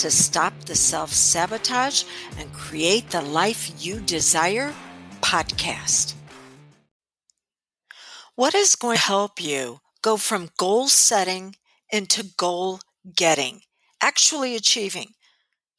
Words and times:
to 0.00 0.10
Stop 0.10 0.64
the 0.64 0.74
Self 0.74 1.12
Sabotage 1.12 2.04
and 2.38 2.50
Create 2.54 3.10
the 3.10 3.20
Life 3.20 3.70
You 3.84 4.00
Desire 4.00 4.72
podcast. 5.20 6.14
What 8.34 8.54
is 8.54 8.76
going 8.76 8.96
to 8.96 9.02
help 9.02 9.42
you 9.42 9.80
go 10.00 10.16
from 10.16 10.48
goal 10.56 10.88
setting 10.88 11.56
into 11.92 12.24
goal 12.38 12.80
getting, 13.14 13.60
actually 14.02 14.56
achieving? 14.56 15.08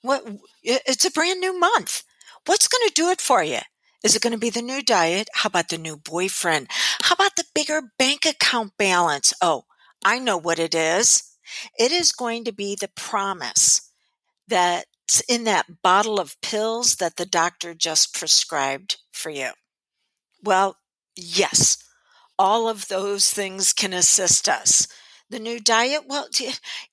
What 0.03 0.23
it's 0.61 1.03
a 1.03 1.09
brand 1.09 1.39
new 1.39 1.59
month. 1.59 2.03
What's 2.45 2.67
going 2.67 2.87
to 2.89 2.93
do 2.93 3.09
it 3.09 3.21
for 3.21 3.43
you? 3.43 3.61
Is 4.03 4.15
it 4.15 4.21
going 4.21 4.33
to 4.33 4.39
be 4.39 4.51
the 4.51 4.61
new 4.61 4.83
diet? 4.83 5.29
How 5.33 5.47
about 5.47 5.69
the 5.69 5.79
new 5.79 5.97
boyfriend? 5.97 6.67
How 7.01 7.15
about 7.15 7.37
the 7.37 7.45
bigger 7.55 7.81
bank 7.97 8.27
account 8.27 8.73
balance? 8.77 9.33
Oh, 9.41 9.63
I 10.05 10.19
know 10.19 10.37
what 10.37 10.59
it 10.59 10.75
is. 10.75 11.23
It 11.79 11.91
is 11.91 12.11
going 12.11 12.43
to 12.43 12.51
be 12.51 12.77
the 12.79 12.89
promise 12.95 13.87
that's 14.51 15.21
in 15.27 15.45
that 15.45 15.81
bottle 15.81 16.19
of 16.19 16.39
pills 16.41 16.97
that 16.97 17.15
the 17.15 17.25
doctor 17.25 17.73
just 17.73 18.13
prescribed 18.13 18.97
for 19.11 19.29
you? 19.29 19.51
Well, 20.43 20.75
yes, 21.15 21.77
all 22.37 22.67
of 22.67 22.87
those 22.87 23.31
things 23.31 23.73
can 23.73 23.93
assist 23.93 24.49
us. 24.49 24.87
The 25.29 25.39
new 25.39 25.61
diet, 25.61 26.01
well, 26.07 26.27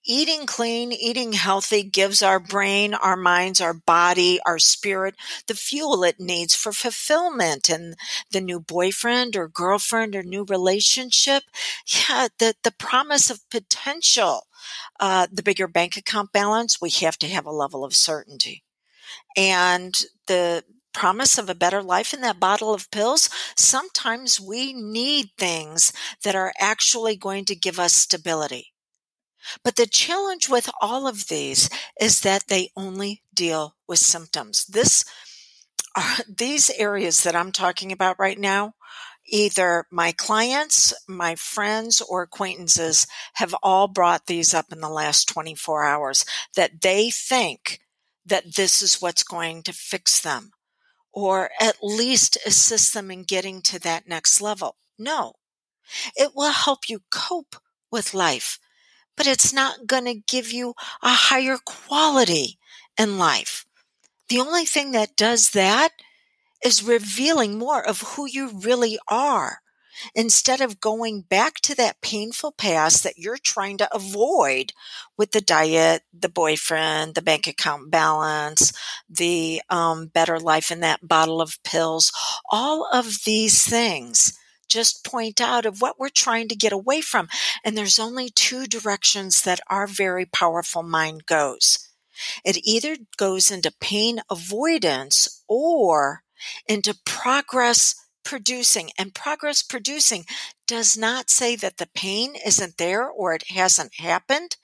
eating 0.07 0.47
clean, 0.47 0.93
eating 0.93 1.33
healthy 1.33 1.83
gives 1.83 2.23
our 2.23 2.39
brain, 2.39 2.95
our 2.95 3.17
minds, 3.17 3.61
our 3.61 3.75
body, 3.75 4.39
our 4.47 4.61
spirit 4.61 5.17
the 5.49 5.55
fuel 5.55 6.05
it 6.05 6.21
needs 6.21 6.55
for 6.55 6.71
fulfillment. 6.71 7.69
And 7.69 7.97
the 8.31 8.41
new 8.41 8.61
boyfriend 8.61 9.35
or 9.35 9.49
girlfriend 9.49 10.15
or 10.15 10.23
new 10.23 10.45
relationship, 10.45 11.43
yeah, 11.87 12.29
the, 12.39 12.55
the 12.63 12.71
promise 12.71 13.29
of 13.29 13.41
potential 13.51 14.47
uh, 15.01 15.27
the 15.33 15.43
bigger 15.43 15.69
bank 15.69 15.97
account 15.97 16.33
balance, 16.33 16.81
we 16.81 16.91
have 16.91 17.19
to 17.19 17.29
have 17.29 17.47
a 17.47 17.51
level 17.51 17.85
of 17.85 17.95
certainty. 17.95 18.65
And 19.37 19.95
the 20.27 20.65
promise 20.93 21.39
of 21.39 21.49
a 21.49 21.55
better 21.55 21.83
life 21.83 22.13
in 22.13 22.21
that 22.23 22.41
bottle 22.41 22.75
of 22.75 22.91
pills, 22.91 23.31
sometimes 23.57 24.41
we 24.41 24.73
need 24.73 25.31
things 25.39 25.93
that 26.25 26.35
are 26.35 26.53
actually 26.59 27.17
going 27.17 27.45
to 27.45 27.55
give 27.55 27.79
us 27.79 27.93
stability. 27.93 28.73
But 29.63 29.77
the 29.77 29.87
challenge 29.87 30.49
with 30.49 30.69
all 30.81 31.07
of 31.07 31.29
these 31.29 31.71
is 32.01 32.21
that 32.21 32.49
they 32.49 32.71
only 32.77 33.23
deal 33.33 33.77
with 33.87 33.99
symptoms. 33.99 34.67
This, 34.67 35.05
uh, 35.95 36.19
these 36.29 36.71
areas 36.71 37.23
that 37.23 37.37
I'm 37.37 37.53
talking 37.53 37.93
about 37.93 38.19
right 38.19 38.39
now 38.39 38.75
either 39.29 39.87
my 39.91 40.13
clients, 40.13 40.93
my 41.09 41.35
friends, 41.35 42.01
or 42.01 42.23
acquaintances 42.23 43.07
have 43.35 43.55
all 43.63 43.89
brought 43.89 44.27
these 44.27 44.55
up 44.55 44.67
in 44.73 44.81
the 44.81 44.89
last 44.89 45.29
24 45.29 45.85
hours 45.85 46.25
that 46.57 46.81
they 46.81 47.11
think 47.11 47.81
that 48.25 48.57
this 48.57 48.83
is 48.83 49.01
what's 49.01 49.23
going 49.23 49.63
to 49.63 49.73
fix 49.73 50.21
them 50.21 50.53
or 51.13 51.51
at 51.61 51.77
least 51.83 52.39
assist 52.47 52.95
them 52.95 53.11
in 53.11 53.23
getting 53.23 53.63
to 53.63 53.79
that 53.81 54.07
next 54.07 54.41
level. 54.41 54.77
No, 54.99 55.35
it 56.17 56.33
will 56.35 56.53
help 56.53 56.89
you 56.89 57.01
cope 57.11 57.57
with 57.91 58.15
life, 58.15 58.59
but 59.17 59.27
it's 59.27 59.53
not 59.53 59.87
going 59.87 60.05
to 60.05 60.15
give 60.15 60.53
you 60.53 60.75
a 61.03 61.09
higher 61.09 61.57
quality 61.65 62.59
in 62.99 63.19
life. 63.19 63.65
The 64.29 64.41
only 64.41 64.65
thing 64.65 64.93
that 64.93 65.17
does 65.17 65.51
that 65.51 65.93
is 66.65 66.83
revealing 66.83 67.59
more 67.59 67.87
of 67.87 68.01
who 68.01 68.27
you 68.27 68.51
really 68.51 68.99
are 69.09 69.61
instead 70.15 70.61
of 70.61 70.81
going 70.81 71.23
back 71.23 71.55
to 71.55 71.75
that 71.75 72.01
painful 72.01 72.53
past 72.53 73.03
that 73.03 73.19
you're 73.19 73.39
trying 73.39 73.77
to 73.79 73.95
avoid 73.95 74.73
with 75.17 75.33
the 75.33 75.41
diet, 75.41 76.03
the 76.13 76.29
boyfriend, 76.29 77.15
the 77.15 77.23
bank 77.23 77.47
account 77.47 77.91
balance, 77.91 78.73
the 79.09 79.61
um, 79.69 80.07
better 80.07 80.39
life 80.39 80.71
in 80.71 80.81
that 80.81 81.07
bottle 81.07 81.41
of 81.41 81.63
pills, 81.65 82.13
all 82.51 82.89
of 82.93 83.25
these 83.25 83.65
things 83.65 84.39
just 84.69 85.05
point 85.05 85.41
out 85.41 85.65
of 85.65 85.81
what 85.81 85.99
we're 85.99 86.11
trying 86.11 86.47
to 86.47 86.55
get 86.55 86.73
away 86.73 87.01
from. 87.01 87.29
And 87.65 87.77
there's 87.77 87.99
only 87.99 88.29
two 88.29 88.67
directions 88.67 89.43
that 89.43 89.61
our 89.71 89.87
very 89.87 90.27
powerful 90.27 90.83
mind 90.83 91.25
goes. 91.27 91.79
It 92.45 92.59
either 92.65 92.97
goes 93.17 93.51
into 93.51 93.73
pain 93.81 94.21
avoidance 94.31 95.43
or 95.49 96.23
into 96.69 96.97
progress 97.05 97.95
producing. 98.25 98.91
And 98.99 99.15
progress 99.15 99.63
producing 99.63 100.25
does 100.69 100.99
not 100.99 101.31
say 101.31 101.57
that 101.57 101.79
the 101.79 101.89
pain 101.95 102.35
isn't 102.47 102.77
there 102.77 103.09
or 103.09 103.33
it 103.33 103.51
hasn't 103.51 103.95
happened, 103.95 104.57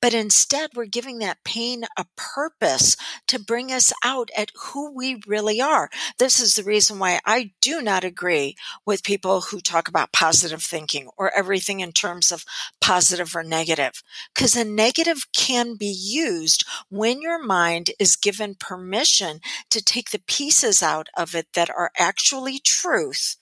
but 0.00 0.14
instead 0.14 0.70
we're 0.74 0.86
giving 0.86 1.18
that 1.18 1.44
pain 1.44 1.84
a 1.98 2.06
purpose 2.16 2.96
to 3.28 3.38
bring 3.38 3.70
us 3.70 3.92
out 4.02 4.30
at 4.36 4.50
who 4.58 4.90
we 4.90 5.20
really 5.26 5.60
are. 5.60 5.90
This 6.18 6.40
is 6.40 6.54
the 6.54 6.64
reason 6.64 6.98
why 6.98 7.20
I 7.26 7.52
do 7.60 7.82
not 7.82 8.04
agree 8.04 8.56
with 8.86 9.04
people 9.04 9.42
who 9.42 9.60
talk 9.60 9.86
about 9.86 10.12
positive 10.12 10.62
thinking 10.62 11.10
or 11.18 11.30
everything 11.36 11.80
in 11.80 11.92
terms 11.92 12.32
of 12.32 12.44
positive 12.80 13.36
or 13.36 13.42
negative, 13.42 14.02
because 14.34 14.56
a 14.56 14.64
negative 14.64 15.26
can 15.34 15.74
be 15.74 15.94
used 15.94 16.64
when 16.88 17.20
your 17.20 17.40
mind 17.44 17.90
is 17.98 18.16
given 18.16 18.54
permission 18.54 19.40
to 19.68 19.84
take 19.84 20.10
the 20.10 20.22
pieces 20.26 20.82
out 20.82 21.08
of 21.16 21.34
it 21.34 21.48
that 21.52 21.68
are 21.68 21.90
actually 21.98 22.58
truth 22.58 23.36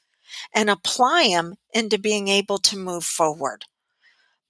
and 0.55 0.71
apply 0.71 1.29
them 1.29 1.55
into 1.73 1.99
being 1.99 2.29
able 2.29 2.59
to 2.59 2.77
move 2.77 3.05
forward. 3.05 3.65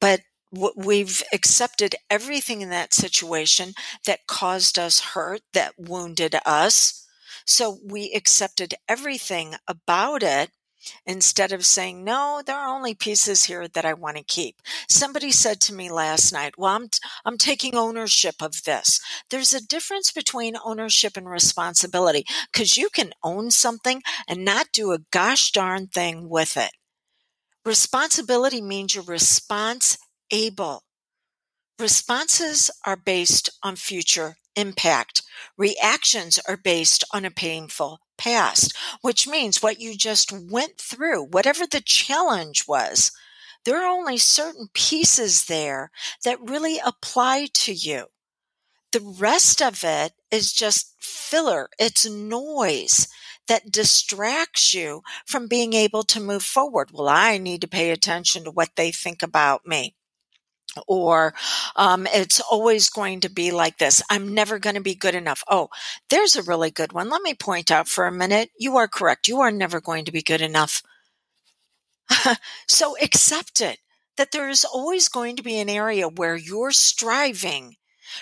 But 0.00 0.20
we've 0.50 1.22
accepted 1.32 1.94
everything 2.08 2.62
in 2.62 2.70
that 2.70 2.94
situation 2.94 3.74
that 4.06 4.26
caused 4.26 4.78
us 4.78 5.00
hurt, 5.00 5.42
that 5.52 5.74
wounded 5.78 6.36
us. 6.46 7.06
So 7.44 7.78
we 7.84 8.12
accepted 8.12 8.74
everything 8.88 9.56
about 9.66 10.22
it 10.22 10.50
instead 11.06 11.53
of 11.53 11.66
saying, 11.66 12.04
no, 12.04 12.43
there 12.44 12.56
are 12.56 12.75
only 12.75 12.94
pieces 12.94 13.44
here 13.44 13.69
that 13.69 13.84
I 13.84 13.94
want 13.94 14.16
to 14.16 14.22
keep. 14.22 14.60
Somebody 14.88 15.31
said 15.31 15.60
to 15.62 15.75
me 15.75 15.91
last 15.91 16.32
night, 16.32 16.54
well, 16.59 16.75
I'm, 16.75 16.88
t- 16.88 16.99
I'm 17.25 17.38
taking 17.38 17.75
ownership 17.75 18.37
of 18.41 18.65
this. 18.65 19.00
There's 19.31 19.53
a 19.53 19.66
difference 19.66 20.12
between 20.12 20.56
ownership 20.65 21.16
and 21.16 21.28
responsibility 21.28 22.25
because 22.53 22.76
you 22.76 22.88
can 22.91 23.12
own 23.22 23.50
something 23.50 24.03
and 24.28 24.44
not 24.44 24.69
do 24.72 24.93
a 24.93 25.00
gosh 25.10 25.50
darn 25.53 25.87
thing 25.87 26.28
with 26.28 26.56
it. 26.56 26.71
Responsibility 27.65 28.62
means 28.62 28.94
you're 28.94 29.05
response 29.05 29.99
able. 30.31 30.82
Responses 31.78 32.70
are 32.84 32.97
based 32.97 33.50
on 33.62 33.76
future 33.76 34.37
impact. 34.56 35.22
Reactions 35.56 36.38
are 36.49 36.56
based 36.56 37.05
on 37.12 37.25
a 37.25 37.31
painful 37.31 38.00
past, 38.18 38.76
which 39.00 39.26
means 39.26 39.62
what 39.62 39.80
you 39.80 39.96
just 39.96 40.32
went 40.32 40.78
through, 40.78 41.24
whatever 41.24 41.66
the 41.66 41.80
challenge 41.80 42.64
was, 42.68 43.12
there 43.64 43.82
are 43.82 43.88
only 43.88 44.18
certain 44.18 44.68
pieces 44.74 45.46
there 45.46 45.90
that 46.24 46.40
really 46.40 46.78
apply 46.84 47.48
to 47.52 47.72
you. 47.72 48.06
The 48.92 49.00
rest 49.00 49.60
of 49.60 49.84
it 49.84 50.12
is 50.30 50.52
just 50.52 50.94
filler. 50.98 51.69
It's 51.78 52.08
noise 52.08 53.08
that 53.46 53.70
distracts 53.70 54.72
you 54.72 55.02
from 55.26 55.48
being 55.48 55.72
able 55.72 56.02
to 56.04 56.20
move 56.20 56.43
forward. 56.43 56.90
Well, 56.93 57.08
I 57.08 57.38
need 57.38 57.60
to 57.62 57.69
pay 57.69 57.90
attention 57.90 58.44
to 58.44 58.50
what 58.50 58.76
they 58.76 58.90
think 58.90 59.22
about 59.22 59.66
me 59.66 59.94
or 60.87 61.35
um, 61.76 62.06
it's 62.12 62.41
always 62.41 62.91
going 62.91 63.20
to 63.20 63.31
be 63.31 63.50
like 63.50 63.79
this. 63.79 64.03
I'm 64.11 64.35
never 64.35 64.59
going 64.59 64.75
to 64.75 64.81
be 64.81 64.94
good 64.94 65.15
enough. 65.15 65.43
Oh, 65.49 65.69
there's 66.11 66.37
a 66.37 66.43
really 66.43 66.70
good 66.70 66.93
one. 66.93 67.11
Let 67.11 67.23
me 67.23 67.35
point 67.35 67.70
out 67.70 67.88
for 67.88 68.06
a 68.06 68.12
minute. 68.12 68.50
You 68.59 68.76
are 68.76 68.88
correct. 68.88 69.29
You 69.29 69.41
are 69.41 69.50
never 69.50 69.81
going 69.81 70.05
to 70.05 70.12
be 70.12 70.23
good 70.23 70.41
enough. 70.41 70.82
so 72.69 72.97
accept 73.03 73.61
it 73.61 73.79
that 74.17 74.32
there 74.32 74.49
is 74.49 74.65
always 74.65 75.09
going 75.09 75.37
to 75.37 75.43
be 75.43 75.59
an 75.59 75.69
area 75.69 76.09
where 76.09 76.37
you're 76.37 76.73
striving 76.73 77.76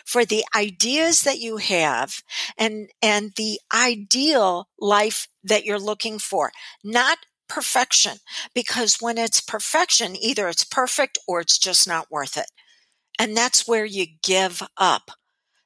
for 0.05 0.25
the 0.25 0.45
ideas 0.55 1.23
that 1.23 1.39
you 1.39 1.59
have 1.59 2.23
and 2.59 2.91
and 3.03 3.33
the 3.37 3.61
ideal 3.73 4.69
life 4.81 5.29
that 5.45 5.65
you're 5.65 5.79
looking 5.79 6.19
for 6.19 6.51
not 6.83 7.19
perfection 7.49 8.19
because 8.55 8.99
when 9.01 9.19
it's 9.19 9.41
perfection, 9.41 10.17
either 10.17 10.49
it's 10.49 10.65
perfect 10.65 11.19
or 11.27 11.41
it's 11.41 11.59
just 11.59 11.87
not 11.87 12.11
worth 12.11 12.37
it. 12.37 12.51
And 13.19 13.37
that's 13.37 13.67
where 13.67 13.85
you 13.85 14.07
give 14.23 14.63
up. 14.77 15.11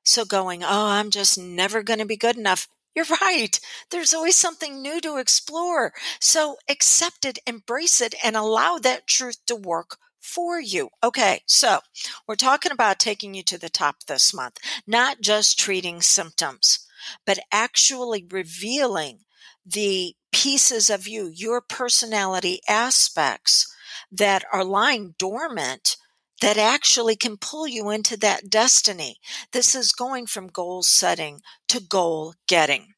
So 0.05 0.25
going, 0.25 0.63
oh, 0.63 0.87
I'm 0.87 1.11
just 1.11 1.39
never 1.39 1.83
going 1.83 1.99
to 1.99 2.07
be 2.07 2.17
good 2.17 2.37
enough. 2.37 2.69
You're 2.95 3.07
right. 3.21 3.59
There's 3.91 4.15
always 4.15 4.37
something 4.37 4.81
new 4.81 5.01
to 5.01 5.19
explore. 5.19 5.93
So 6.21 6.57
accept 6.69 7.25
it, 7.25 7.39
embrace 7.47 8.01
it, 8.01 8.15
and 8.25 8.37
allow 8.37 8.79
that 8.79 9.07
truth 9.07 9.39
to 9.47 9.57
work 9.57 9.97
for 10.21 10.61
you. 10.61 10.91
Okay, 11.03 11.41
so 11.47 11.81
we're 12.27 12.37
talking 12.37 12.73
about 12.73 12.99
taking 12.99 13.35
you 13.35 13.43
to 13.45 13.59
the 13.59 13.71
top 13.71 14.05
this 14.07 14.35
month, 14.35 14.59
not 14.87 15.21
just 15.21 15.59
treating 15.59 16.03
symptoms, 16.03 16.87
but 17.27 17.39
actually 17.51 18.27
revealing 18.31 19.21
the 19.65 20.15
pieces 20.33 20.91
of 20.91 21.09
you, 21.09 21.31
your 21.35 21.61
personality 21.61 22.61
aspects 22.69 23.73
that 24.11 24.45
are 24.53 24.65
lying 24.65 25.15
dormant 25.19 25.97
that 26.41 26.57
actually 26.57 27.17
can 27.17 27.37
pull 27.37 27.69
you 27.69 27.91
into 27.91 28.17
that 28.17 28.49
destiny. 28.49 29.17
This 29.53 29.75
is 29.75 29.93
going 29.93 30.27
from 30.27 30.49
goal 30.49 30.83
setting 30.83 31.41
to 31.69 31.81
goal 31.81 32.35
getting. 32.49 32.95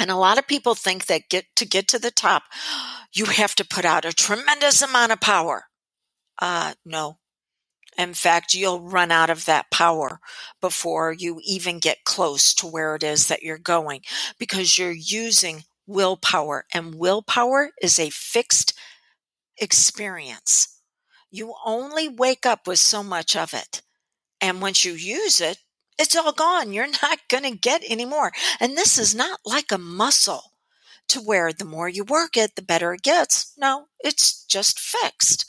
And 0.00 0.10
a 0.10 0.16
lot 0.16 0.38
of 0.38 0.46
people 0.46 0.74
think 0.74 1.06
that 1.06 1.28
get 1.28 1.46
to 1.56 1.66
get 1.66 1.88
to 1.88 1.98
the 1.98 2.10
top, 2.10 2.44
you 3.12 3.24
have 3.26 3.54
to 3.56 3.66
put 3.66 3.84
out 3.84 4.04
a 4.04 4.12
tremendous 4.12 4.80
amount 4.82 5.12
of 5.12 5.20
power. 5.20 5.64
Uh, 6.40 6.74
no. 6.84 7.18
In 7.96 8.14
fact, 8.14 8.54
you'll 8.54 8.80
run 8.80 9.10
out 9.10 9.28
of 9.28 9.44
that 9.46 9.72
power 9.72 10.20
before 10.60 11.12
you 11.12 11.40
even 11.44 11.80
get 11.80 12.04
close 12.04 12.54
to 12.54 12.66
where 12.66 12.94
it 12.94 13.02
is 13.02 13.26
that 13.26 13.42
you're 13.42 13.58
going 13.58 14.02
because 14.38 14.78
you're 14.78 14.92
using 14.92 15.64
willpower 15.88 16.66
and 16.72 16.94
willpower 16.94 17.70
is 17.82 17.98
a 17.98 18.10
fixed 18.10 18.74
experience. 19.56 20.80
You 21.30 21.54
only 21.64 22.08
wake 22.08 22.46
up 22.46 22.66
with 22.66 22.78
so 22.78 23.02
much 23.02 23.34
of 23.34 23.52
it. 23.52 23.82
And 24.40 24.62
once 24.62 24.84
you 24.84 24.92
use 24.92 25.40
it, 25.40 25.58
it's 25.98 26.14
all 26.14 26.32
gone. 26.32 26.72
You're 26.72 26.86
not 27.02 27.18
going 27.28 27.44
to 27.44 27.58
get 27.58 27.82
any 27.88 28.04
more. 28.04 28.32
And 28.60 28.76
this 28.76 28.98
is 28.98 29.14
not 29.14 29.40
like 29.44 29.72
a 29.72 29.78
muscle 29.78 30.52
to 31.08 31.20
where 31.20 31.52
the 31.52 31.64
more 31.64 31.88
you 31.88 32.04
work 32.04 32.36
it, 32.36 32.54
the 32.54 32.62
better 32.62 32.92
it 32.92 33.02
gets. 33.02 33.52
No, 33.56 33.86
it's 33.98 34.44
just 34.44 34.78
fixed. 34.78 35.46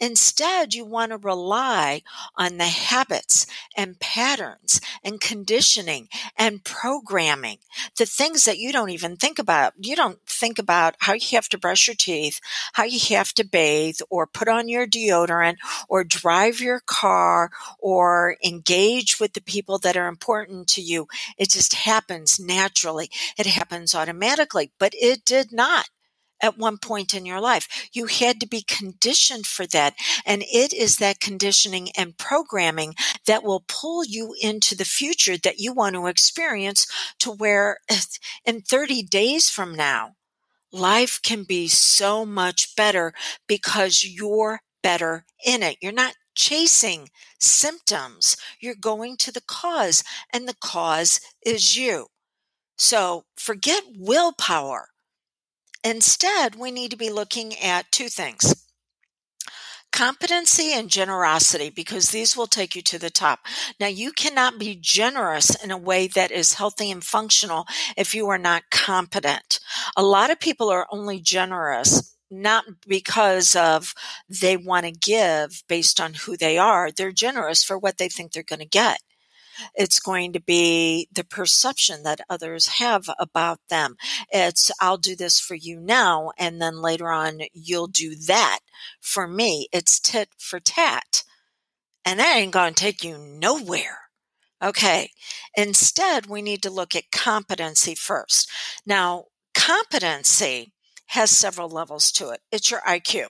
Instead, 0.00 0.72
you 0.72 0.84
want 0.84 1.12
to 1.12 1.18
rely 1.18 2.02
on 2.36 2.56
the 2.56 2.64
habits 2.64 3.46
and 3.76 4.00
patterns 4.00 4.80
and 5.04 5.20
conditioning 5.20 6.08
and 6.38 6.64
programming, 6.64 7.58
the 7.98 8.06
things 8.06 8.46
that 8.46 8.58
you 8.58 8.72
don't 8.72 8.90
even 8.90 9.16
think 9.16 9.38
about. 9.38 9.74
You 9.78 9.94
don't 9.94 10.18
think 10.26 10.58
about 10.58 10.96
how 11.00 11.12
you 11.12 11.26
have 11.32 11.48
to 11.50 11.58
brush 11.58 11.86
your 11.86 11.96
teeth, 11.96 12.40
how 12.72 12.84
you 12.84 12.98
have 13.16 13.34
to 13.34 13.44
bathe 13.44 13.98
or 14.08 14.26
put 14.26 14.48
on 14.48 14.68
your 14.68 14.86
deodorant 14.86 15.56
or 15.88 16.02
drive 16.02 16.60
your 16.60 16.80
car 16.80 17.50
or 17.78 18.36
engage 18.42 19.20
with 19.20 19.34
the 19.34 19.42
people 19.42 19.78
that 19.78 19.96
are 19.96 20.08
important 20.08 20.66
to 20.68 20.80
you. 20.80 21.08
It 21.36 21.50
just 21.50 21.74
happens 21.74 22.40
naturally. 22.40 23.10
It 23.38 23.46
happens 23.46 23.94
automatically, 23.94 24.72
but 24.78 24.94
it 24.94 25.24
did 25.24 25.52
not 25.52 25.90
at 26.42 26.58
one 26.58 26.78
point 26.78 27.14
in 27.14 27.26
your 27.26 27.40
life. 27.40 27.88
You 27.92 28.06
had 28.06 28.40
to 28.40 28.48
be 28.48 28.62
conditioned 28.62 29.46
for 29.46 29.66
that. 29.68 29.94
And 30.24 30.42
it 30.42 30.72
is 30.72 30.96
that 30.96 31.20
conditioning 31.20 31.88
and 31.96 32.18
programming 32.18 32.94
that 33.26 33.42
will 33.42 33.64
pull 33.66 34.04
you 34.04 34.34
into 34.40 34.74
the 34.74 34.84
future 34.84 35.36
that 35.38 35.58
you 35.58 35.72
want 35.72 35.94
to 35.94 36.06
experience 36.06 36.86
to 37.20 37.30
where 37.30 37.78
in 38.44 38.62
30 38.62 39.02
days 39.02 39.48
from 39.48 39.74
now, 39.74 40.16
life 40.72 41.20
can 41.22 41.44
be 41.44 41.68
so 41.68 42.24
much 42.24 42.74
better 42.76 43.12
because 43.46 44.04
you're 44.04 44.60
better 44.82 45.24
in 45.44 45.62
it. 45.62 45.76
You're 45.80 45.92
not 45.92 46.14
chasing 46.34 47.10
symptoms. 47.38 48.36
You're 48.60 48.74
going 48.74 49.16
to 49.18 49.32
the 49.32 49.42
cause 49.42 50.02
and 50.32 50.48
the 50.48 50.56
cause 50.60 51.20
is 51.44 51.76
you. 51.76 52.06
So 52.76 53.24
forget 53.36 53.82
willpower. 53.94 54.88
Instead, 55.82 56.56
we 56.56 56.70
need 56.70 56.90
to 56.90 56.96
be 56.96 57.10
looking 57.10 57.58
at 57.58 57.90
two 57.90 58.08
things 58.08 58.66
competency 59.92 60.72
and 60.72 60.88
generosity 60.88 61.68
because 61.68 62.10
these 62.10 62.36
will 62.36 62.46
take 62.46 62.76
you 62.76 62.82
to 62.82 62.98
the 62.98 63.10
top. 63.10 63.40
Now, 63.78 63.88
you 63.88 64.12
cannot 64.12 64.58
be 64.58 64.78
generous 64.80 65.50
in 65.62 65.70
a 65.70 65.76
way 65.76 66.06
that 66.06 66.30
is 66.30 66.54
healthy 66.54 66.90
and 66.90 67.02
functional 67.02 67.66
if 67.96 68.14
you 68.14 68.28
are 68.28 68.38
not 68.38 68.70
competent. 68.70 69.58
A 69.96 70.02
lot 70.02 70.30
of 70.30 70.38
people 70.38 70.68
are 70.70 70.86
only 70.92 71.20
generous 71.20 72.14
not 72.30 72.64
because 72.86 73.56
of 73.56 73.92
they 74.28 74.56
want 74.56 74.86
to 74.86 74.92
give 74.92 75.64
based 75.68 76.00
on 76.00 76.14
who 76.14 76.36
they 76.36 76.56
are. 76.56 76.92
They're 76.92 77.10
generous 77.10 77.64
for 77.64 77.76
what 77.76 77.98
they 77.98 78.08
think 78.08 78.32
they're 78.32 78.42
going 78.44 78.60
to 78.60 78.66
get. 78.66 79.00
It's 79.74 80.00
going 80.00 80.32
to 80.32 80.40
be 80.40 81.08
the 81.12 81.24
perception 81.24 82.02
that 82.02 82.20
others 82.28 82.66
have 82.66 83.08
about 83.18 83.60
them. 83.68 83.96
It's, 84.30 84.70
I'll 84.80 84.98
do 84.98 85.16
this 85.16 85.40
for 85.40 85.54
you 85.54 85.80
now. 85.80 86.32
And 86.38 86.60
then 86.60 86.80
later 86.80 87.10
on, 87.10 87.40
you'll 87.52 87.88
do 87.88 88.14
that 88.26 88.60
for 89.00 89.26
me. 89.26 89.68
It's 89.72 90.00
tit 90.00 90.30
for 90.38 90.60
tat. 90.60 91.24
And 92.04 92.18
that 92.18 92.36
ain't 92.36 92.52
going 92.52 92.74
to 92.74 92.82
take 92.82 93.04
you 93.04 93.18
nowhere. 93.18 93.98
Okay. 94.62 95.10
Instead, 95.56 96.26
we 96.26 96.42
need 96.42 96.62
to 96.62 96.70
look 96.70 96.94
at 96.94 97.10
competency 97.10 97.94
first. 97.94 98.50
Now, 98.84 99.26
competency 99.54 100.72
has 101.06 101.30
several 101.30 101.68
levels 101.68 102.12
to 102.12 102.30
it. 102.30 102.40
It's 102.52 102.70
your 102.70 102.80
IQ. 102.80 103.26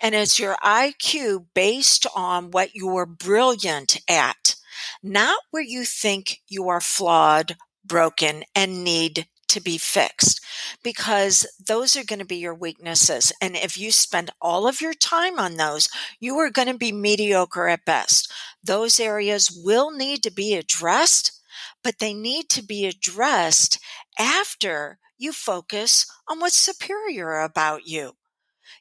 And 0.00 0.14
it's 0.14 0.38
your 0.38 0.56
IQ 0.62 1.46
based 1.54 2.06
on 2.14 2.50
what 2.50 2.74
you're 2.74 3.06
brilliant 3.06 4.00
at 4.08 4.55
not 5.02 5.40
where 5.50 5.62
you 5.62 5.84
think 5.84 6.40
you 6.48 6.68
are 6.68 6.80
flawed, 6.80 7.56
broken, 7.84 8.44
and 8.54 8.84
need 8.84 9.26
to 9.48 9.60
be 9.60 9.78
fixed 9.78 10.40
because 10.82 11.46
those 11.64 11.96
are 11.96 12.04
going 12.04 12.18
to 12.18 12.24
be 12.24 12.36
your 12.36 12.54
weaknesses. 12.54 13.32
And 13.40 13.56
if 13.56 13.78
you 13.78 13.92
spend 13.92 14.30
all 14.40 14.66
of 14.66 14.80
your 14.80 14.94
time 14.94 15.38
on 15.38 15.56
those, 15.56 15.88
you 16.20 16.36
are 16.38 16.50
going 16.50 16.68
to 16.68 16.76
be 16.76 16.92
mediocre 16.92 17.68
at 17.68 17.84
best. 17.84 18.30
Those 18.62 18.98
areas 19.00 19.50
will 19.50 19.90
need 19.90 20.22
to 20.24 20.32
be 20.32 20.54
addressed, 20.54 21.40
but 21.82 21.98
they 22.00 22.12
need 22.12 22.48
to 22.50 22.62
be 22.62 22.86
addressed 22.86 23.78
after 24.18 24.98
you 25.18 25.32
focus 25.32 26.06
on 26.28 26.40
what's 26.40 26.56
superior 26.56 27.40
about 27.40 27.86
you 27.86 28.12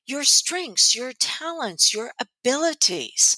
your 0.08 0.24
strengths, 0.24 0.96
your 0.96 1.14
talents, 1.14 1.94
your 1.94 2.12
abilities. 2.20 3.38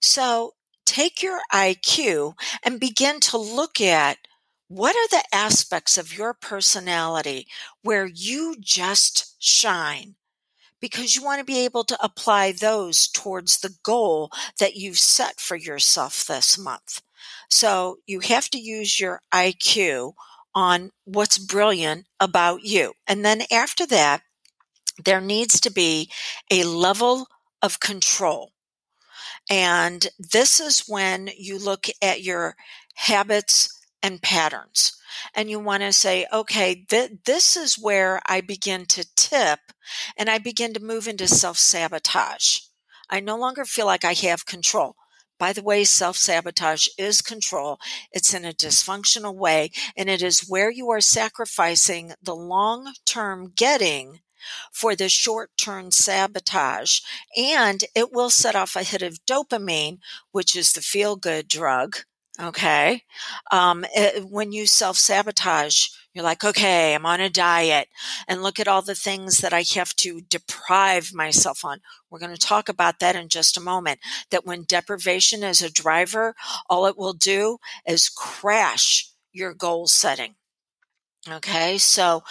So 0.00 0.52
take 0.90 1.22
your 1.22 1.38
IQ 1.52 2.34
and 2.64 2.80
begin 2.80 3.20
to 3.20 3.38
look 3.38 3.80
at 3.80 4.18
what 4.66 4.96
are 4.96 5.08
the 5.08 5.22
aspects 5.32 5.96
of 5.96 6.16
your 6.18 6.34
personality 6.34 7.46
where 7.82 8.06
you 8.06 8.56
just 8.58 9.36
shine 9.38 10.16
because 10.80 11.14
you 11.14 11.22
want 11.22 11.38
to 11.38 11.44
be 11.44 11.64
able 11.64 11.84
to 11.84 11.98
apply 12.02 12.50
those 12.50 13.06
towards 13.06 13.60
the 13.60 13.74
goal 13.84 14.32
that 14.58 14.74
you've 14.74 14.98
set 14.98 15.38
for 15.38 15.54
yourself 15.54 16.24
this 16.24 16.58
month. 16.58 17.02
So 17.48 17.98
you 18.06 18.20
have 18.20 18.50
to 18.50 18.58
use 18.58 18.98
your 18.98 19.20
IQ 19.32 20.14
on 20.56 20.90
what's 21.04 21.38
brilliant 21.38 22.06
about 22.18 22.64
you. 22.64 22.94
And 23.06 23.24
then 23.24 23.42
after 23.52 23.86
that, 23.86 24.22
there 25.04 25.20
needs 25.20 25.60
to 25.60 25.70
be 25.70 26.10
a 26.50 26.64
level 26.64 27.28
of 27.62 27.78
control. 27.78 28.50
And 29.50 30.06
this 30.16 30.60
is 30.60 30.84
when 30.86 31.28
you 31.36 31.58
look 31.58 31.88
at 32.00 32.22
your 32.22 32.54
habits 32.94 33.76
and 34.02 34.22
patterns. 34.22 34.96
And 35.34 35.50
you 35.50 35.58
want 35.58 35.82
to 35.82 35.92
say, 35.92 36.26
okay, 36.32 36.86
th- 36.88 37.10
this 37.24 37.56
is 37.56 37.74
where 37.78 38.22
I 38.26 38.40
begin 38.40 38.86
to 38.86 39.06
tip 39.16 39.58
and 40.16 40.30
I 40.30 40.38
begin 40.38 40.72
to 40.74 40.80
move 40.80 41.08
into 41.08 41.26
self 41.26 41.58
sabotage. 41.58 42.58
I 43.10 43.18
no 43.18 43.36
longer 43.36 43.64
feel 43.64 43.86
like 43.86 44.04
I 44.04 44.12
have 44.12 44.46
control. 44.46 44.94
By 45.38 45.52
the 45.52 45.62
way, 45.62 45.84
self 45.84 46.16
sabotage 46.16 46.86
is 46.96 47.20
control. 47.20 47.78
It's 48.12 48.32
in 48.32 48.44
a 48.44 48.52
dysfunctional 48.52 49.34
way, 49.34 49.70
and 49.96 50.08
it 50.08 50.22
is 50.22 50.48
where 50.48 50.70
you 50.70 50.90
are 50.90 51.00
sacrificing 51.00 52.12
the 52.22 52.36
long 52.36 52.92
term 53.04 53.52
getting 53.56 54.20
for 54.72 54.94
the 54.94 55.08
short 55.08 55.50
term 55.56 55.90
sabotage. 55.90 57.00
And 57.36 57.84
it 57.94 58.12
will 58.12 58.30
set 58.30 58.56
off 58.56 58.76
a 58.76 58.82
hit 58.82 59.02
of 59.02 59.24
dopamine, 59.26 59.98
which 60.32 60.56
is 60.56 60.72
the 60.72 60.80
feel 60.80 61.16
good 61.16 61.48
drug. 61.48 61.96
Okay. 62.40 63.02
Um, 63.50 63.84
it, 63.94 64.16
eh, 64.16 64.20
when 64.20 64.52
you 64.52 64.66
self 64.66 64.96
sabotage, 64.96 65.88
you're 66.14 66.24
like, 66.24 66.42
okay, 66.42 66.94
I'm 66.94 67.06
on 67.06 67.20
a 67.20 67.28
diet 67.28 67.88
and 68.26 68.42
look 68.42 68.58
at 68.58 68.66
all 68.66 68.82
the 68.82 68.94
things 68.94 69.38
that 69.38 69.52
I 69.52 69.62
have 69.74 69.94
to 69.96 70.20
deprive 70.22 71.12
myself 71.12 71.64
on. 71.64 71.80
We're 72.10 72.18
going 72.18 72.34
to 72.34 72.38
talk 72.38 72.68
about 72.68 72.98
that 72.98 73.14
in 73.14 73.28
just 73.28 73.56
a 73.56 73.60
moment. 73.60 74.00
That 74.30 74.46
when 74.46 74.64
deprivation 74.64 75.42
is 75.44 75.62
a 75.62 75.70
driver, 75.70 76.34
all 76.68 76.86
it 76.86 76.96
will 76.98 77.12
do 77.12 77.58
is 77.86 78.08
crash 78.08 79.10
your 79.32 79.54
goal 79.54 79.86
setting. 79.86 80.34
Okay. 81.28 81.76
So 81.78 82.22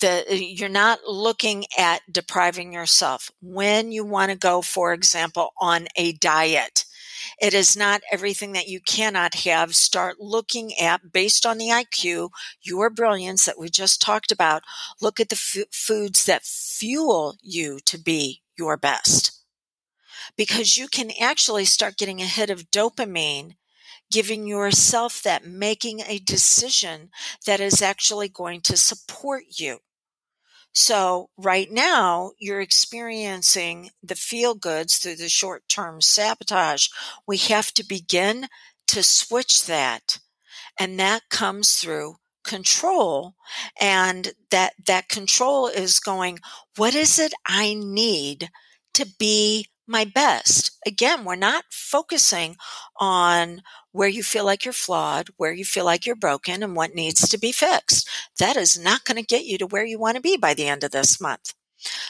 the, 0.00 0.24
eh, 0.28 0.34
you're 0.34 0.68
not 0.68 1.04
looking 1.04 1.64
at 1.76 2.02
depriving 2.10 2.72
yourself 2.72 3.30
when 3.40 3.90
you 3.90 4.04
want 4.04 4.30
to 4.30 4.36
go, 4.38 4.62
for 4.62 4.92
example, 4.92 5.50
on 5.60 5.86
a 5.96 6.12
diet. 6.12 6.84
It 7.40 7.54
is 7.54 7.76
not 7.76 8.02
everything 8.12 8.52
that 8.52 8.68
you 8.68 8.80
cannot 8.80 9.34
have. 9.36 9.74
Start 9.76 10.20
looking 10.20 10.78
at, 10.78 11.12
based 11.12 11.46
on 11.46 11.58
the 11.58 11.70
IQ, 11.72 12.30
your 12.62 12.90
brilliance 12.90 13.44
that 13.46 13.58
we 13.58 13.68
just 13.70 14.00
talked 14.00 14.32
about. 14.32 14.62
Look 15.00 15.20
at 15.20 15.28
the 15.30 15.36
f- 15.36 15.68
foods 15.72 16.24
that 16.26 16.44
fuel 16.44 17.36
you 17.42 17.80
to 17.86 17.98
be 17.98 18.42
your 18.58 18.76
best. 18.76 19.32
Because 20.36 20.76
you 20.76 20.88
can 20.88 21.10
actually 21.20 21.64
start 21.64 21.96
getting 21.96 22.20
a 22.22 22.26
hit 22.26 22.50
of 22.50 22.70
dopamine 22.70 23.56
giving 24.10 24.46
yourself 24.46 25.22
that 25.22 25.46
making 25.46 26.00
a 26.00 26.18
decision 26.18 27.10
that 27.46 27.60
is 27.60 27.82
actually 27.82 28.28
going 28.28 28.60
to 28.62 28.76
support 28.76 29.44
you. 29.48 29.78
So 30.72 31.30
right 31.38 31.70
now 31.70 32.32
you're 32.38 32.60
experiencing 32.60 33.90
the 34.02 34.14
feel 34.14 34.54
goods 34.54 34.98
through 34.98 35.16
the 35.16 35.28
short 35.28 35.62
term 35.68 36.00
sabotage. 36.00 36.88
We 37.26 37.38
have 37.38 37.72
to 37.74 37.84
begin 37.84 38.48
to 38.88 39.02
switch 39.02 39.66
that. 39.66 40.18
And 40.78 41.00
that 41.00 41.22
comes 41.30 41.72
through 41.76 42.16
control 42.46 43.34
and 43.80 44.32
that 44.50 44.74
that 44.86 45.08
control 45.08 45.66
is 45.66 45.98
going 45.98 46.38
what 46.76 46.94
is 46.94 47.18
it 47.18 47.34
i 47.44 47.74
need 47.74 48.48
to 48.94 49.04
be 49.18 49.66
my 49.86 50.04
best 50.04 50.78
again 50.86 51.24
we're 51.24 51.36
not 51.36 51.64
focusing 51.70 52.56
on 52.98 53.62
where 53.96 54.08
you 54.08 54.22
feel 54.22 54.44
like 54.44 54.66
you're 54.66 54.74
flawed, 54.74 55.30
where 55.38 55.52
you 55.52 55.64
feel 55.64 55.86
like 55.86 56.04
you're 56.04 56.14
broken, 56.14 56.62
and 56.62 56.76
what 56.76 56.94
needs 56.94 57.26
to 57.30 57.38
be 57.38 57.50
fixed. 57.50 58.06
That 58.38 58.56
is 58.56 58.78
not 58.78 59.04
going 59.04 59.16
to 59.16 59.22
get 59.22 59.46
you 59.46 59.56
to 59.56 59.66
where 59.66 59.86
you 59.86 59.98
want 59.98 60.16
to 60.16 60.20
be 60.20 60.36
by 60.36 60.52
the 60.52 60.68
end 60.68 60.84
of 60.84 60.90
this 60.90 61.18
month. 61.18 61.54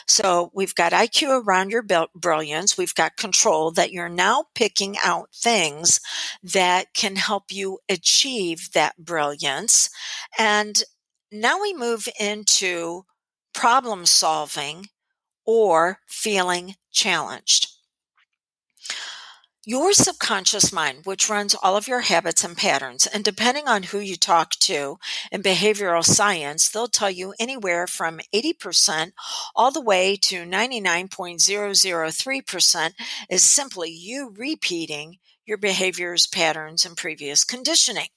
So 0.05 0.51
we've 0.53 0.75
got 0.75 0.91
IQ 0.91 1.45
around 1.45 1.71
your 1.71 1.85
brilliance. 2.15 2.77
We've 2.77 2.93
got 2.93 3.15
control 3.15 3.71
that 3.71 3.91
you're 3.91 4.09
now 4.09 4.45
picking 4.53 4.95
out 5.03 5.29
things 5.33 6.01
that 6.43 6.93
can 6.93 7.15
help 7.15 7.45
you 7.51 7.79
achieve 7.87 8.71
that 8.73 8.97
brilliance. 8.97 9.89
And 10.37 10.83
now 11.31 11.61
we 11.61 11.73
move 11.73 12.07
into 12.19 13.05
problem 13.53 14.05
solving 14.05 14.87
or 15.45 15.99
feeling 16.05 16.75
challenged. 16.97 17.69
Your 19.63 19.93
subconscious 19.93 20.71
mind, 20.71 21.05
which 21.05 21.29
runs 21.29 21.53
all 21.53 21.75
of 21.75 21.89
your 21.89 21.99
habits 21.99 22.43
and 22.43 22.57
patterns, 22.57 23.05
and 23.05 23.23
depending 23.23 23.67
on 23.67 23.83
who 23.83 23.99
you 23.99 24.15
talk 24.15 24.53
to 24.61 24.97
in 25.29 25.43
behavioral 25.43 26.05
science, 26.05 26.69
they'll 26.69 26.87
tell 26.87 27.11
you 27.11 27.33
anywhere 27.37 27.85
from 27.85 28.21
80% 28.33 29.11
all 29.55 29.71
the 29.71 29.81
way 29.81 30.15
to 30.23 30.45
99.003% 30.45 32.93
is 33.29 33.43
simply 33.43 33.91
you 33.91 34.33
repeating 34.37 35.17
your 35.45 35.57
behaviors, 35.57 36.27
patterns, 36.27 36.85
and 36.85 36.95
previous 36.95 37.43
conditioning. 37.43 38.07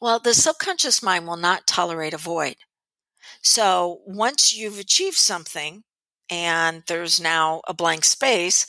Well, 0.00 0.18
the 0.18 0.34
subconscious 0.34 1.00
mind 1.00 1.28
will 1.28 1.36
not 1.36 1.68
tolerate 1.68 2.12
a 2.12 2.18
void. 2.18 2.56
So 3.40 4.00
once 4.04 4.52
you've 4.52 4.80
achieved 4.80 5.16
something, 5.16 5.84
and 6.32 6.82
there's 6.86 7.20
now 7.20 7.60
a 7.68 7.74
blank 7.74 8.06
space, 8.06 8.64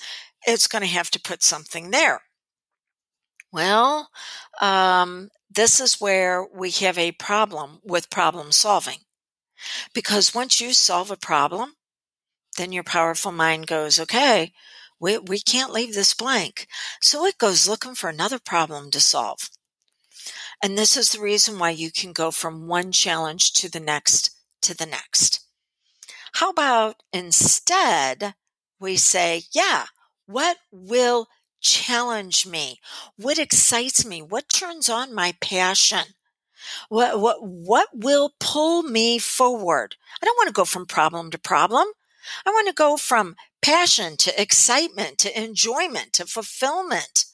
it's 0.46 0.68
going 0.68 0.82
to 0.82 0.88
have 0.88 1.10
to 1.12 1.22
put 1.22 1.42
something 1.42 1.92
there. 1.92 2.22
Well, 3.54 4.10
um, 4.60 5.30
this 5.50 5.80
is 5.80 6.02
where 6.02 6.46
we 6.54 6.72
have 6.72 6.98
a 6.98 7.14
problem 7.14 7.80
with 7.82 8.10
problem 8.10 8.52
solving. 8.52 8.98
Because 9.94 10.36
once 10.36 10.60
you 10.60 10.74
solve 10.74 11.10
a 11.10 11.16
problem, 11.16 11.76
then 12.58 12.74
your 12.74 12.84
powerful 12.84 13.32
mind 13.32 13.68
goes, 13.68 13.98
okay, 13.98 14.52
we, 15.00 15.18
we 15.20 15.40
can't 15.40 15.72
leave 15.72 15.94
this 15.94 16.14
blank. 16.14 16.68
So 17.00 17.26
it 17.26 17.38
goes 17.38 17.66
looking 17.66 17.96
for 17.96 18.10
another 18.10 18.40
problem 18.40 18.92
to 18.92 19.00
solve. 19.00 19.50
And 20.62 20.78
this 20.78 20.98
is 20.98 21.14
the 21.14 21.22
reason 21.22 21.60
why 21.60 21.70
you 21.70 21.92
can 21.92 22.12
go 22.12 22.30
from 22.30 22.68
one 22.68 22.92
challenge 22.92 23.54
to 23.54 23.72
the 23.72 23.80
next 23.80 24.32
to 24.64 24.76
the 24.76 24.86
next. 24.86 25.46
How 26.34 26.50
about 26.50 27.04
instead 27.12 28.34
we 28.80 28.98
say, 28.98 29.44
yeah, 29.52 29.86
what 30.26 30.58
will 30.72 31.28
challenge 31.62 32.46
me? 32.48 32.80
What 33.18 33.38
excites 33.38 34.06
me? 34.06 34.22
What 34.22 34.50
turns 34.50 34.90
on 34.90 35.14
my 35.14 35.36
passion? 35.40 36.16
What, 36.90 37.20
what, 37.20 37.38
what 37.44 37.90
will 37.94 38.34
pull 38.40 38.84
me 38.84 39.20
forward? 39.20 39.96
I 40.22 40.26
don't 40.26 40.38
want 40.38 40.48
to 40.48 40.54
go 40.54 40.66
from 40.66 40.86
problem 40.86 41.30
to 41.32 41.38
problem. 41.38 41.88
I 42.46 42.50
want 42.50 42.68
to 42.68 42.74
go 42.74 42.98
from 42.98 43.36
passion 43.62 44.18
to 44.18 44.42
excitement 44.42 45.20
to 45.20 45.42
enjoyment 45.42 46.14
to 46.14 46.26
fulfillment. 46.26 47.26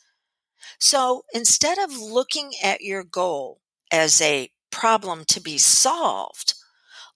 So 0.79 1.24
instead 1.34 1.77
of 1.77 1.98
looking 1.98 2.51
at 2.62 2.82
your 2.82 3.03
goal 3.03 3.62
as 3.91 4.22
a 4.22 4.51
problem 4.72 5.25
to 5.25 5.39
be 5.39 5.58
solved, 5.58 6.53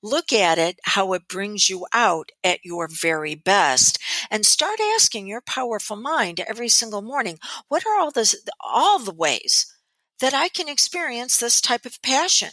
look 0.04 0.34
at 0.34 0.60
it 0.60 0.80
how 0.84 1.14
it 1.14 1.28
brings 1.28 1.70
you 1.70 1.88
out 1.94 2.30
at 2.44 2.64
your 2.64 2.88
very 2.88 3.34
best. 3.34 3.98
And 4.30 4.46
start 4.46 4.80
asking 4.96 5.26
your 5.26 5.42
powerful 5.42 5.96
mind 5.96 6.42
every 6.42 6.70
single 6.70 7.02
morning 7.02 7.40
what 7.70 7.86
are 7.88 7.98
all 7.98 8.12
this 8.12 8.36
all 8.64 9.00
the 9.00 9.14
ways 9.14 9.74
that 10.20 10.34
I 10.34 10.50
can 10.50 10.70
experience 10.70 11.38
this 11.38 11.62
type 11.62 11.86
of 11.86 12.02
passion? 12.02 12.50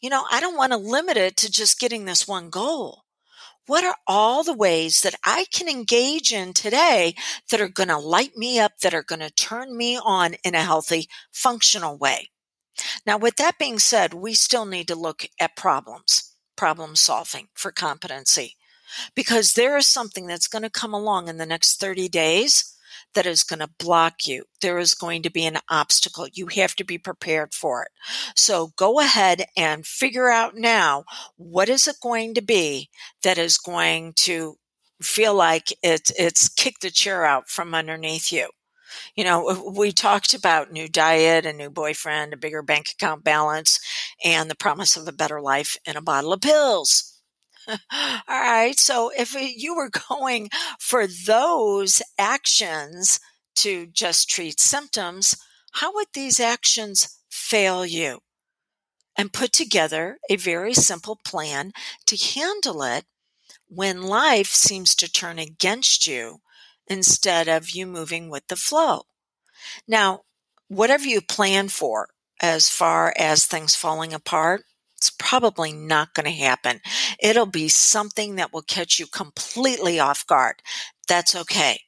You 0.00 0.10
know 0.10 0.24
I 0.30 0.40
don't 0.40 0.56
want 0.56 0.72
to 0.72 0.78
limit 0.78 1.16
it 1.16 1.36
to 1.38 1.50
just 1.50 1.80
getting 1.80 2.04
this 2.04 2.26
one 2.26 2.48
goal. 2.48 3.02
What 3.66 3.84
are 3.84 3.96
all 4.06 4.44
the 4.44 4.54
ways 4.54 5.02
that 5.02 5.16
I 5.26 5.44
can 5.52 5.68
engage 5.68 6.32
in 6.32 6.54
today 6.54 7.14
that 7.50 7.60
are 7.60 7.68
going 7.68 7.90
to 7.90 7.98
light 7.98 8.34
me 8.34 8.58
up, 8.58 8.78
that 8.80 8.94
are 8.94 9.02
going 9.02 9.20
to 9.20 9.30
turn 9.30 9.76
me 9.76 9.98
on 10.02 10.34
in 10.42 10.54
a 10.54 10.62
healthy, 10.62 11.06
functional 11.32 11.98
way? 11.98 12.30
Now, 13.04 13.18
with 13.18 13.36
that 13.36 13.58
being 13.58 13.78
said, 13.78 14.14
we 14.14 14.32
still 14.32 14.64
need 14.64 14.88
to 14.88 14.94
look 14.94 15.26
at 15.38 15.54
problems 15.54 16.27
problem 16.58 16.96
solving 16.96 17.48
for 17.54 17.72
competency 17.72 18.56
because 19.14 19.52
there 19.52 19.76
is 19.76 19.86
something 19.86 20.26
that's 20.26 20.48
going 20.48 20.62
to 20.62 20.70
come 20.70 20.92
along 20.92 21.28
in 21.28 21.38
the 21.38 21.46
next 21.46 21.80
30 21.80 22.08
days 22.08 22.74
that 23.14 23.26
is 23.26 23.44
going 23.44 23.60
to 23.60 23.70
block 23.78 24.26
you. 24.26 24.44
There 24.60 24.78
is 24.78 24.94
going 24.94 25.22
to 25.22 25.30
be 25.30 25.46
an 25.46 25.58
obstacle. 25.70 26.26
You 26.32 26.48
have 26.48 26.74
to 26.76 26.84
be 26.84 26.98
prepared 26.98 27.54
for 27.54 27.82
it. 27.82 27.88
So 28.34 28.72
go 28.76 29.00
ahead 29.00 29.46
and 29.56 29.86
figure 29.86 30.28
out 30.28 30.56
now 30.56 31.04
what 31.36 31.68
is 31.68 31.86
it 31.86 31.96
going 32.02 32.34
to 32.34 32.42
be 32.42 32.90
that 33.22 33.38
is 33.38 33.56
going 33.56 34.12
to 34.16 34.56
feel 35.00 35.34
like 35.34 35.72
it's 35.82 36.10
it's 36.18 36.48
kicked 36.48 36.82
the 36.82 36.90
chair 36.90 37.24
out 37.24 37.48
from 37.48 37.74
underneath 37.74 38.32
you. 38.32 38.50
You 39.14 39.24
know, 39.24 39.72
we 39.76 39.92
talked 39.92 40.34
about 40.34 40.72
new 40.72 40.88
diet, 40.88 41.46
a 41.46 41.52
new 41.52 41.70
boyfriend, 41.70 42.32
a 42.32 42.36
bigger 42.36 42.62
bank 42.62 42.90
account 42.92 43.24
balance, 43.24 43.80
and 44.24 44.50
the 44.50 44.54
promise 44.56 44.96
of 44.96 45.06
a 45.08 45.12
better 45.12 45.40
life 45.40 45.76
in 45.86 45.96
a 45.96 46.02
bottle 46.02 46.32
of 46.32 46.40
pills. 46.40 47.20
All 47.68 47.78
right. 48.28 48.78
So 48.78 49.10
if 49.16 49.34
you 49.34 49.76
were 49.76 49.90
going 50.08 50.50
for 50.80 51.06
those 51.06 52.02
actions 52.18 53.20
to 53.56 53.86
just 53.86 54.28
treat 54.28 54.60
symptoms, 54.60 55.34
how 55.72 55.92
would 55.94 56.08
these 56.14 56.40
actions 56.40 57.18
fail 57.30 57.84
you? 57.84 58.20
And 59.16 59.32
put 59.34 59.52
together 59.52 60.18
a 60.30 60.36
very 60.36 60.72
simple 60.72 61.16
plan 61.16 61.72
to 62.06 62.16
handle 62.16 62.82
it 62.82 63.04
when 63.68 64.02
life 64.02 64.48
seems 64.54 64.94
to 64.96 65.10
turn 65.10 65.38
against 65.38 66.06
you 66.06 66.40
instead 66.88 67.48
of 67.48 67.70
you 67.70 67.86
moving 67.86 68.28
with 68.30 68.46
the 68.48 68.56
flow. 68.56 69.02
Now, 69.86 70.22
whatever 70.68 71.04
you 71.04 71.20
plan 71.20 71.68
for 71.68 72.08
as 72.40 72.68
far 72.68 73.14
as 73.16 73.46
things 73.46 73.74
falling 73.74 74.12
apart, 74.12 74.64
it's 74.96 75.10
probably 75.10 75.72
not 75.72 76.14
going 76.14 76.26
to 76.26 76.32
happen. 76.32 76.80
It'll 77.20 77.46
be 77.46 77.68
something 77.68 78.34
that 78.34 78.52
will 78.52 78.62
catch 78.62 78.98
you 78.98 79.06
completely 79.06 80.00
off 80.00 80.26
guard. 80.26 80.62
That's 81.06 81.36
okay. 81.36 81.80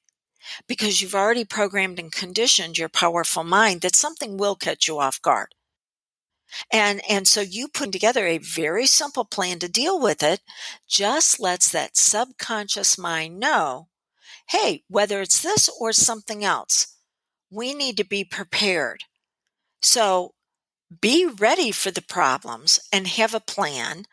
Because 0.69 1.03
you've 1.03 1.15
already 1.15 1.45
programmed 1.45 1.99
and 1.99 2.13
conditioned 2.13 2.79
your 2.79 2.89
powerful 2.89 3.45
mind 3.45 3.81
that 3.81 3.97
something 3.97 4.37
will 4.37 4.55
catch 4.55 4.87
you 4.87 5.01
off 5.01 5.21
guard. 5.21 5.55
And, 6.73 7.01
and 7.09 7.29
so 7.29 7.41
you 7.41 7.69
put 7.69 7.93
together 7.93 8.27
a 8.27 8.39
very 8.39 8.87
simple 8.87 9.25
plan 9.25 9.59
to 9.61 9.69
deal 9.69 10.01
with 10.01 10.23
it 10.23 10.41
just 10.89 11.39
lets 11.39 11.71
that 11.71 11.97
subconscious 11.97 12.99
mind 12.99 13.39
know 13.39 13.89
hey, 14.51 14.83
whether 14.89 15.21
it's 15.21 15.43
this 15.43 15.71
or 15.81 15.93
something 15.93 16.45
else, 16.45 16.97
we 17.51 17.73
need 17.73 17.97
to 17.97 18.05
be 18.05 18.25
prepared. 18.25 19.05
So 19.83 20.35
be 21.01 21.27
ready 21.27 21.71
for 21.71 21.91
the 21.91 22.03
problems 22.03 22.81
and 22.93 23.07
have 23.07 23.35
a 23.35 23.41
plan. 23.41 24.05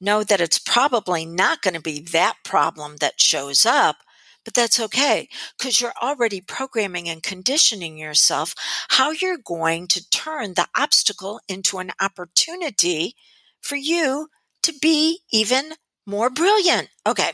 Know 0.00 0.22
that 0.22 0.40
it's 0.40 0.58
probably 0.58 1.26
not 1.26 1.62
going 1.62 1.74
to 1.74 1.80
be 1.80 2.00
that 2.00 2.36
problem 2.44 2.96
that 2.96 3.20
shows 3.20 3.66
up, 3.66 3.96
but 4.44 4.54
that's 4.54 4.80
okay 4.80 5.28
because 5.58 5.80
you're 5.80 5.92
already 6.00 6.40
programming 6.40 7.08
and 7.08 7.22
conditioning 7.22 7.98
yourself 7.98 8.54
how 8.88 9.10
you're 9.10 9.38
going 9.38 9.86
to 9.88 10.08
turn 10.10 10.54
the 10.54 10.68
obstacle 10.76 11.40
into 11.48 11.78
an 11.78 11.90
opportunity 12.00 13.16
for 13.60 13.76
you 13.76 14.28
to 14.62 14.72
be 14.80 15.20
even 15.32 15.72
more 16.06 16.30
brilliant. 16.30 16.88
Okay. 17.06 17.32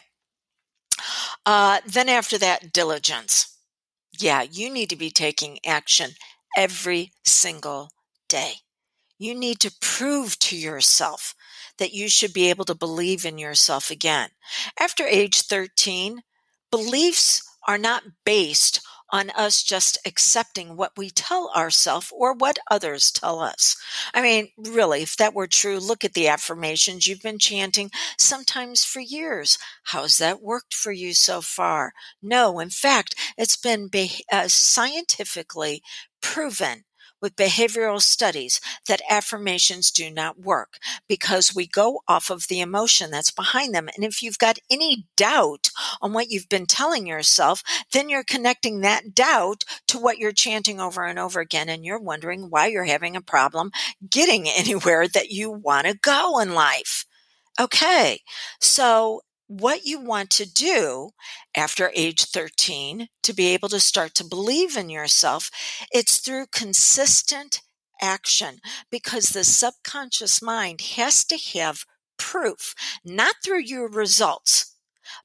Uh, 1.45 1.81
then 1.87 2.09
after 2.09 2.39
that, 2.39 2.73
diligence. 2.73 3.59
Yeah, 4.19 4.43
you 4.43 4.71
need 4.71 4.91
to 4.91 4.97
be 4.97 5.11
taking 5.11 5.59
action 5.65 6.13
every 6.57 7.13
single 7.25 7.91
day. 8.29 8.55
You 9.19 9.35
need 9.35 9.61
to 9.61 9.75
prove 9.81 10.39
to 10.41 10.57
yourself 10.57 11.35
that 11.79 11.93
you 11.93 12.09
should 12.09 12.33
be 12.33 12.51
able 12.51 12.65
to 12.67 12.75
believe 12.75 13.25
in 13.25 13.39
yourself 13.39 13.91
again. 13.91 14.31
After 14.79 15.07
age 15.07 15.43
13, 15.43 16.23
beliefs 16.71 17.43
are 17.67 17.79
not 17.79 18.05
based 18.25 18.81
on 19.11 19.31
us 19.31 19.63
just 19.63 19.99
accepting 20.07 20.77
what 20.77 20.93
we 20.97 21.11
tell 21.11 21.51
ourselves 21.55 22.13
or 22.15 22.33
what 22.33 22.59
others 22.71 23.11
tell 23.11 23.41
us. 23.41 23.77
I 24.15 24.23
mean, 24.23 24.49
really, 24.57 25.03
if 25.03 25.17
that 25.17 25.35
were 25.35 25.47
true, 25.47 25.79
look 25.79 26.05
at 26.05 26.15
the 26.15 26.29
affirmations 26.29 27.07
you've 27.07 27.23
been 27.23 27.39
chanting 27.39 27.91
sometimes 28.19 28.85
for 28.85 29.01
years. 29.01 29.59
How's 29.85 30.19
that 30.19 30.43
worked 30.43 30.75
for 30.75 30.93
you 30.93 31.15
so 31.15 31.41
far? 31.41 31.93
No, 32.23 32.59
in 32.59 32.71
fact, 32.71 33.15
it's 33.39 33.57
been 33.57 33.89
be- 33.89 34.25
uh, 34.33 34.49
scientifically 34.49 35.83
proven 36.21 36.85
with 37.21 37.37
behavioral 37.37 38.01
studies 38.01 38.61
that 38.87 39.01
affirmations 39.09 39.91
do 39.91 40.11
not 40.11 40.39
work 40.39 40.79
because 41.09 41.55
we 41.55 41.67
go 41.67 42.01
off 42.09 42.31
of 42.31 42.49
the 42.49 42.61
emotion 42.61 43.11
that's 43.11 43.31
behind 43.31 43.75
them. 43.75 43.89
And 43.95 44.05
if 44.05 44.23
you've 44.23 44.39
got 44.39 44.59
any 44.71 45.07
doubt 45.17 45.71
on 46.01 46.13
what 46.13 46.31
you've 46.31 46.49
been 46.49 46.67
telling 46.67 47.07
yourself, 47.07 47.63
then 47.93 48.09
you're 48.09 48.25
connecting 48.25 48.81
that 48.81 49.15
doubt 49.15 49.65
to 49.89 49.99
what 49.99 50.19
you're 50.19 50.33
chanting 50.33 50.81
over 50.81 51.05
and 51.05 51.19
over 51.19 51.41
again. 51.41 51.69
And 51.69 51.85
you're 51.85 52.01
wondering 52.01 52.51
why 52.51 52.67
you're 52.67 52.85
having 52.85 53.17
a 53.17 53.21
problem 53.21 53.71
getting 54.09 54.49
anywhere 54.57 55.09
that 55.09 55.31
you 55.31 55.51
want 55.51 55.87
to 55.87 55.99
go 56.03 56.39
in 56.39 56.55
life. 56.55 57.05
Okay. 57.59 58.21
So 58.61 59.23
what 59.47 59.85
you 59.85 60.01
want 60.01 60.31
to 60.31 60.51
do 60.51 61.11
after 61.57 61.91
age 61.95 62.25
13 62.25 63.09
to 63.23 63.33
be 63.33 63.49
able 63.49 63.69
to 63.69 63.81
start 63.81 64.15
to 64.15 64.25
believe 64.25 64.77
in 64.77 64.91
yourself, 64.91 65.51
it's 65.93 66.19
through 66.19 66.47
consistent 66.53 67.63
action 68.01 68.59
because 68.91 69.31
the 69.31 69.45
subconscious 69.45 70.43
mind 70.43 70.81
has 70.97 71.25
to 71.25 71.39
have 71.55 71.85
proof, 72.19 72.75
not 73.05 73.37
through 73.45 73.63
your 73.63 73.89
results, 73.89 74.75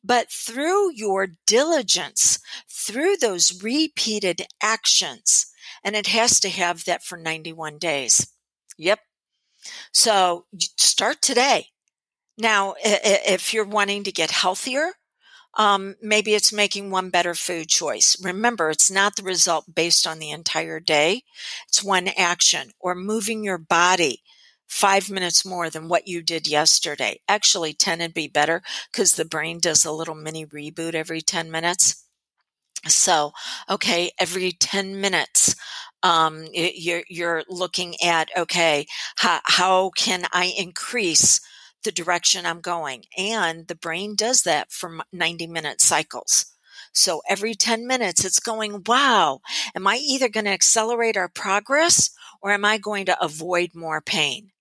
but 0.03 0.31
through 0.31 0.91
your 0.93 1.27
diligence, 1.47 2.39
through 2.69 3.17
those 3.17 3.63
repeated 3.63 4.45
actions. 4.61 5.47
And 5.83 5.95
it 5.95 6.07
has 6.07 6.39
to 6.41 6.49
have 6.49 6.85
that 6.85 7.03
for 7.03 7.17
91 7.17 7.77
days. 7.77 8.27
Yep. 8.77 8.99
So 9.93 10.45
start 10.77 11.21
today. 11.21 11.67
Now, 12.37 12.75
if 12.83 13.53
you're 13.53 13.65
wanting 13.65 14.03
to 14.03 14.11
get 14.11 14.31
healthier, 14.31 14.93
um, 15.55 15.95
maybe 16.01 16.33
it's 16.33 16.53
making 16.53 16.89
one 16.89 17.09
better 17.09 17.35
food 17.35 17.67
choice. 17.67 18.17
Remember, 18.23 18.69
it's 18.69 18.89
not 18.89 19.15
the 19.15 19.23
result 19.23 19.75
based 19.75 20.07
on 20.07 20.19
the 20.19 20.31
entire 20.31 20.79
day. 20.79 21.23
It's 21.67 21.83
one 21.83 22.07
action 22.17 22.71
or 22.79 22.95
moving 22.95 23.43
your 23.43 23.57
body 23.57 24.21
five 24.67 25.09
minutes 25.09 25.45
more 25.45 25.69
than 25.69 25.89
what 25.89 26.07
you 26.07 26.21
did 26.21 26.47
yesterday. 26.47 27.19
Actually, 27.27 27.73
10 27.73 27.99
would 27.99 28.13
be 28.13 28.27
better 28.29 28.61
because 28.91 29.15
the 29.15 29.25
brain 29.25 29.59
does 29.59 29.83
a 29.83 29.91
little 29.91 30.15
mini 30.15 30.45
reboot 30.45 30.93
every 30.93 31.21
10 31.21 31.51
minutes. 31.51 32.05
So, 32.87 33.33
okay, 33.69 34.11
every 34.17 34.53
10 34.53 34.99
minutes, 35.01 35.55
um, 36.01 36.47
you're, 36.53 37.03
you're 37.09 37.43
looking 37.49 37.95
at, 38.01 38.29
okay, 38.35 38.87
how, 39.17 39.41
how 39.43 39.89
can 39.91 40.25
I 40.31 40.53
increase 40.57 41.41
the 41.83 41.91
direction 41.91 42.45
I'm 42.45 42.61
going. 42.61 43.05
And 43.17 43.67
the 43.67 43.75
brain 43.75 44.15
does 44.15 44.43
that 44.43 44.71
for 44.71 44.99
90 45.11 45.47
minute 45.47 45.81
cycles. 45.81 46.45
So 46.93 47.21
every 47.29 47.53
10 47.55 47.87
minutes, 47.87 48.25
it's 48.25 48.39
going, 48.39 48.83
wow, 48.85 49.39
am 49.75 49.87
I 49.87 49.95
either 49.95 50.27
going 50.27 50.45
to 50.45 50.51
accelerate 50.51 51.15
our 51.15 51.29
progress 51.29 52.11
or 52.41 52.51
am 52.51 52.65
I 52.65 52.77
going 52.77 53.05
to 53.05 53.23
avoid 53.23 53.71
more 53.73 54.01
pain? 54.01 54.51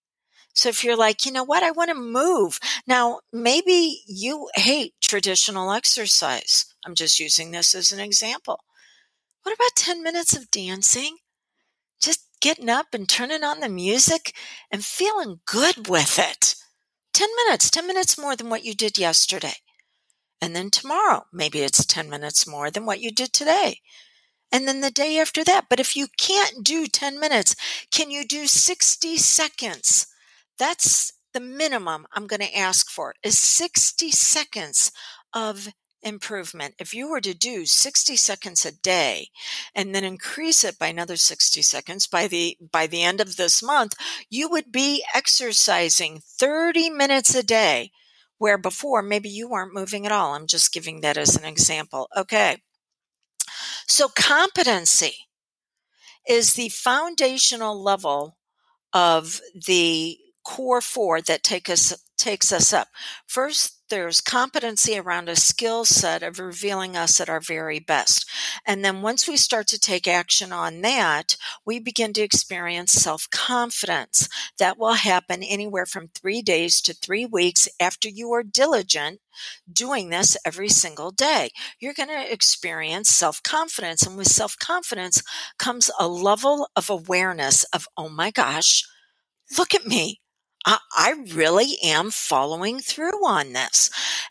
So 0.53 0.69
if 0.69 0.85
you're 0.85 0.97
like, 0.97 1.25
you 1.25 1.33
know 1.33 1.45
what, 1.45 1.63
I 1.63 1.71
want 1.71 1.91
to 1.91 1.95
move. 1.95 2.59
Now, 2.87 3.21
maybe 3.33 4.03
you 4.07 4.49
hate 4.55 4.95
traditional 5.01 5.73
exercise. 5.73 6.67
I'm 6.85 6.95
just 6.95 7.19
using 7.19 7.51
this 7.51 7.75
as 7.75 7.93
an 7.93 8.01
example. 8.01 8.61
What 9.43 9.55
about 9.55 9.77
10 9.77 10.03
minutes 10.03 10.37
of 10.37 10.51
dancing? 10.51 11.19
Just 12.01 12.27
getting 12.41 12.69
up 12.69 12.89
and 12.93 13.09
turning 13.09 13.45
on 13.45 13.61
the 13.61 13.69
music 13.69 14.35
and 14.71 14.85
feeling 14.85 15.41
good 15.47 15.89
with 15.89 16.19
it. 16.19 16.57
10 17.13 17.29
minutes, 17.47 17.71
10 17.71 17.87
minutes 17.87 18.19
more 18.19 18.37
than 18.37 18.51
what 18.51 18.65
you 18.65 18.75
did 18.75 18.99
yesterday. 18.99 19.55
And 20.41 20.57
then 20.57 20.71
tomorrow, 20.71 21.25
maybe 21.33 21.61
it's 21.61 21.85
10 21.85 22.09
minutes 22.09 22.47
more 22.47 22.71
than 22.71 22.87
what 22.87 23.01
you 23.01 23.11
did 23.11 23.33
today. 23.33 23.81
And 24.53 24.67
then 24.67 24.81
the 24.81 24.91
day 24.91 25.19
after 25.19 25.45
that. 25.45 25.67
But 25.69 25.81
if 25.81 25.97
you 25.97 26.09
can't 26.19 26.65
do 26.65 26.87
10 26.87 27.21
minutes, 27.21 27.55
can 27.93 28.11
you 28.11 28.25
do 28.25 28.47
60 28.47 29.17
seconds? 29.17 30.07
That's 30.59 31.13
the 31.33 31.41
minimum 31.41 32.07
I'm 32.13 32.27
going 32.27 32.41
to 32.41 32.57
ask 32.57 32.91
for 32.91 33.15
is 33.23 33.39
60 33.39 34.11
seconds 34.11 34.91
of 35.33 35.69
improvement. 36.03 36.75
If 36.79 36.95
you 36.95 37.11
were 37.11 37.21
to 37.21 37.35
do 37.35 37.67
60 37.67 38.17
seconds 38.17 38.65
a 38.65 38.73
day 38.73 39.29
and 39.75 39.95
then 39.95 40.05
increase 40.05 40.65
it 40.65 40.79
by 40.79 40.89
another 40.89 41.17
60 41.17 41.63
seconds 41.63 42.07
by 42.07 42.27
the 42.27 42.57
by 42.73 42.87
the 42.87 43.03
end 43.03 43.21
of 43.21 43.37
this 43.37 43.63
month, 43.63 43.95
you 44.29 44.49
would 44.49 44.73
be 44.73 45.05
exercising 45.15 46.21
30 46.25 46.91
minutes 46.91 47.35
a 47.35 47.43
day 47.43 47.93
where 48.39 48.59
before 48.59 49.03
maybe 49.03 49.29
you 49.29 49.49
weren't 49.49 49.75
moving 49.75 50.07
at 50.07 50.13
all. 50.13 50.35
I'm 50.35 50.47
just 50.47 50.73
giving 50.73 51.01
that 51.03 51.19
as 51.19 51.37
an 51.37 51.45
example. 51.45 52.09
Okay. 52.17 52.59
So 53.87 54.09
competency 54.09 55.15
is 56.29 56.55
the 56.55 56.69
foundational 56.71 57.81
level 57.83 58.37
of 58.93 59.41
the 59.55 60.19
core 60.51 60.81
four 60.81 61.21
that 61.21 61.45
take 61.45 61.71
us 61.71 61.95
takes 62.19 62.53
us 62.53 62.73
up. 62.73 62.89
First, 63.25 63.83
there's 63.89 64.21
competency 64.21 64.99
around 64.99 65.29
a 65.29 65.37
skill 65.37 65.85
set 65.85 66.25
of 66.25 66.41
revealing 66.41 66.97
us 66.97 67.21
at 67.21 67.29
our 67.29 67.41
very 67.41 67.79
best. 67.79 68.29
And 68.67 68.85
then 68.85 69.01
once 69.01 69.29
we 69.29 69.37
start 69.37 69.69
to 69.69 69.79
take 69.79 70.09
action 70.09 70.53
on 70.53 70.81
that, 70.81 71.37
we 71.65 71.79
begin 71.79 72.13
to 72.15 72.23
experience 72.23 72.93
self 72.93 73.29
confidence. 73.31 74.29
That 74.59 74.77
will 74.77 74.95
happen 74.95 75.45
anywhere 75.45 75.87
from 75.87 76.09
three 76.09 76.43
days 76.43 76.81
to 76.83 76.95
three 76.95 77.27
weeks 77.27 77.69
after 77.79 78.09
you 78.09 78.33
are 78.33 78.43
diligent 78.43 79.21
doing 79.73 80.11
this 80.11 80.37
every 80.45 80.69
single 80.69 81.13
day. 81.13 81.51
You're 81.79 81.95
going 81.95 82.09
to 82.09 82.33
experience 82.33 83.09
self 83.09 83.41
confidence. 83.45 84.05
And 84.05 84.17
with 84.17 84.27
self 84.27 84.57
confidence 84.59 85.23
comes 85.61 85.93
a 86.01 86.09
level 86.09 86.69
of 86.75 86.91
awareness 86.91 87.63
of, 87.73 87.87
oh 87.97 88.09
my 88.09 88.33
gosh, 88.33 88.85
look 89.57 89.77
at 89.77 89.87
me. 89.87 90.21
I, 90.67 91.15
really 91.33 91.77
am 91.83 92.11
following 92.11 92.81
through 92.81 93.27
on 93.27 93.53
this. 93.53 93.91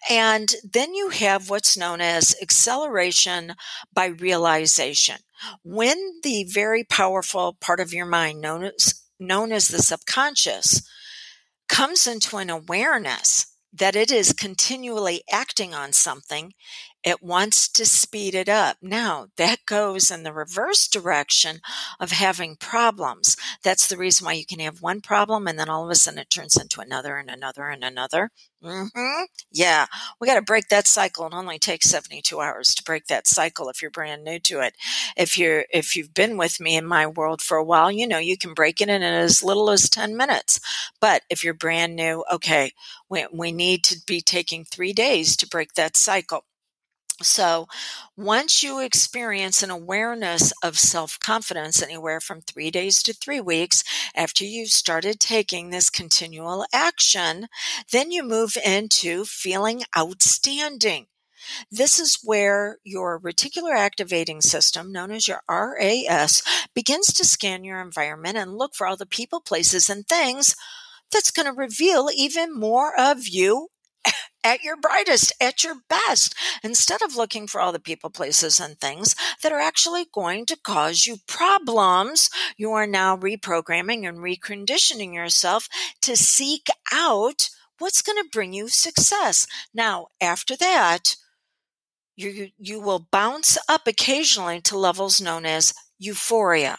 And 0.10 0.54
then 0.64 0.94
you 0.94 1.10
have 1.10 1.50
what's 1.50 1.78
known 1.78 2.02
as 2.02 2.36
acceleration 2.42 3.56
by 3.94 4.08
realization. 4.08 5.18
When 5.64 6.20
the 6.24 6.44
very 6.44 6.84
powerful 6.84 7.58
part 7.60 7.80
of 7.80 7.94
your 7.94 8.06
mind 8.06 8.42
known 8.42 8.64
as, 8.64 9.02
known 9.20 9.52
as 9.52 9.70
the 9.70 9.82
subconscious 9.82 10.88
comes 11.68 12.06
into 12.06 12.38
an 12.38 12.50
awareness 12.50 13.48
that 13.72 13.96
it 13.96 14.12
is 14.12 14.34
continually 14.34 15.22
acting 15.32 15.74
on 15.74 15.94
something, 15.94 16.54
it 17.04 17.24
wants 17.24 17.68
to 17.70 17.86
speed 17.86 18.36
it 18.36 18.50
up. 18.50 18.78
Now, 18.82 19.28
that 19.38 19.66
goes 19.66 20.12
in 20.12 20.24
the 20.24 20.34
reverse 20.34 20.88
direction 20.88 21.60
of 22.00 22.12
having 22.12 22.56
problems. 22.56 23.38
That's 23.64 23.88
the 23.88 23.98
reason 23.98 24.26
why 24.26 24.34
you 24.34 24.46
can 24.46 24.60
have 24.60 24.82
one 24.82 25.02
problem 25.02 25.48
and 25.48 25.58
then 25.58 25.70
all 25.70 25.86
of 25.86 25.92
a 25.92 25.96
sudden 25.96 26.20
it 26.20 26.30
turns 26.30 26.58
into 26.58 26.82
another 26.82 27.18
and 27.18 27.30
another 27.30 27.68
and 27.68 27.84
another. 27.84 28.32
Mm-hmm. 28.62 29.24
Yeah, 29.54 29.86
we 30.20 30.28
got 30.28 30.36
to 30.36 30.42
break 30.42 30.68
that 30.68 30.86
cycle. 30.86 31.26
It 31.26 31.34
only 31.34 31.60
takes 31.60 31.90
72 31.90 32.42
hours 32.42 32.76
to 32.76 32.84
break 32.84 33.08
that 33.08 33.26
cycle 33.26 33.70
if 33.70 33.82
you're 33.82 33.90
brand 33.90 34.26
new 34.26 34.38
to 34.40 34.60
it. 34.60 34.76
If 35.16 35.38
you're 35.38 35.64
if 35.70 35.96
you've 35.96 36.14
been 36.14 36.36
with 36.36 36.60
me 36.60 36.76
in 36.76 36.86
my 36.86 37.08
world 37.08 37.42
for 37.42 37.56
a 37.56 37.64
while, 37.64 37.90
you 37.90 38.06
know 38.06 38.18
you 38.18 38.38
can 38.38 38.54
break 38.54 38.82
it 38.82 38.90
in 38.90 39.02
as 39.02 39.42
little 39.42 39.70
as 39.70 39.90
10 39.90 40.18
minutes. 40.18 40.60
But 41.00 41.22
if 41.30 41.42
you're 41.42 41.54
brand 41.54 41.96
new, 41.96 42.26
okay, 42.32 42.72
we, 43.10 43.26
we 43.32 43.54
need 43.54 43.84
to 43.86 44.00
be 44.06 44.20
taking 44.20 44.66
three 44.66 44.92
days 44.92 45.38
to 45.38 45.48
break 45.48 45.74
that 45.76 45.96
cycle. 45.96 46.44
So, 47.22 47.68
once 48.18 48.62
you 48.64 48.80
experience 48.80 49.62
an 49.64 49.70
awareness 49.70 50.52
of 50.64 50.78
self 50.80 51.20
confidence, 51.20 51.82
anywhere 51.82 52.20
from 52.22 52.42
three 52.42 52.72
days 52.72 53.02
to 53.04 53.14
three 53.14 53.40
weeks 53.42 53.84
after 54.16 54.44
you've 54.46 54.70
started 54.70 55.20
taking 55.20 55.70
this 55.70 55.90
continual 55.90 56.66
action, 56.74 57.48
then 57.92 58.12
you 58.12 58.24
move 58.24 58.58
into 58.66 59.26
feeling 59.26 59.84
outstanding. 59.98 61.08
This 61.72 62.00
is 62.00 62.20
where 62.24 62.78
your 62.84 63.20
reticular 63.20 63.76
activating 63.78 64.42
system, 64.42 64.92
known 64.92 65.12
as 65.12 65.28
your 65.28 65.42
RAS, 65.50 66.44
begins 66.74 67.08
to 67.14 67.26
scan 67.26 67.64
your 67.64 67.82
environment 67.82 68.38
and 68.38 68.58
look 68.58 68.76
for 68.76 68.88
all 68.88 68.98
the 68.98 69.06
people, 69.06 69.42
places, 69.42 69.90
and 69.90 70.08
things 70.08 70.56
that's 71.12 71.32
going 71.32 71.48
to 71.48 71.54
reveal 71.54 72.10
even 72.14 72.54
more 72.54 73.00
of 73.00 73.28
you 73.28 73.70
at 74.44 74.64
your 74.64 74.78
brightest, 74.78 75.34
at 75.42 75.64
your 75.64 75.76
best, 75.90 76.36
instead 76.64 77.02
of 77.02 77.16
looking 77.16 77.48
for 77.48 77.62
all 77.62 77.72
the 77.72 77.80
people, 77.80 78.10
places, 78.10 78.60
and 78.60 78.80
things 78.80 79.16
that 79.44 79.52
are 79.52 79.60
actually 79.60 80.06
going 80.14 80.46
to 80.48 80.58
cause 80.64 81.06
you 81.06 81.18
problems. 81.28 82.30
You 82.58 82.72
are 82.72 82.88
now 82.88 83.18
reprogramming 83.18 84.08
and 84.08 84.20
reconditioning 84.20 85.14
yourself 85.14 85.68
to 86.02 86.16
seek 86.16 86.68
out 86.92 87.50
what's 87.80 88.02
going 88.02 88.22
to 88.22 88.30
bring 88.32 88.54
you 88.54 88.68
success. 88.68 89.48
Now, 89.74 90.08
after 90.22 90.56
that, 90.58 91.16
you, 92.16 92.50
you 92.58 92.82
will 92.82 93.08
bounce 93.12 93.58
up 93.70 93.88
occasionally 93.88 94.60
to 94.62 94.78
levels 94.78 95.22
known 95.22 95.46
as 95.46 95.74
euphoria. 95.98 96.78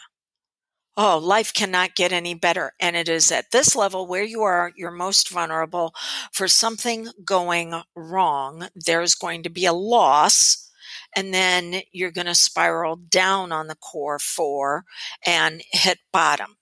Oh, 0.97 1.17
life 1.17 1.53
cannot 1.53 1.95
get 1.95 2.11
any 2.11 2.33
better. 2.33 2.73
And 2.79 2.95
it 2.95 3.07
is 3.07 3.31
at 3.31 3.51
this 3.51 3.75
level 3.75 4.07
where 4.07 4.23
you 4.23 4.41
are, 4.41 4.73
you're 4.75 4.91
most 4.91 5.29
vulnerable 5.29 5.93
for 6.33 6.47
something 6.47 7.07
going 7.23 7.81
wrong. 7.95 8.67
There's 8.75 9.15
going 9.15 9.43
to 9.43 9.49
be 9.49 9.65
a 9.65 9.73
loss. 9.73 10.69
And 11.15 11.33
then 11.33 11.81
you're 11.91 12.11
going 12.11 12.27
to 12.27 12.35
spiral 12.35 12.95
down 12.97 13.51
on 13.51 13.67
the 13.67 13.75
core 13.75 14.19
four 14.19 14.85
and 15.25 15.61
hit 15.71 15.99
bottom. 16.11 16.57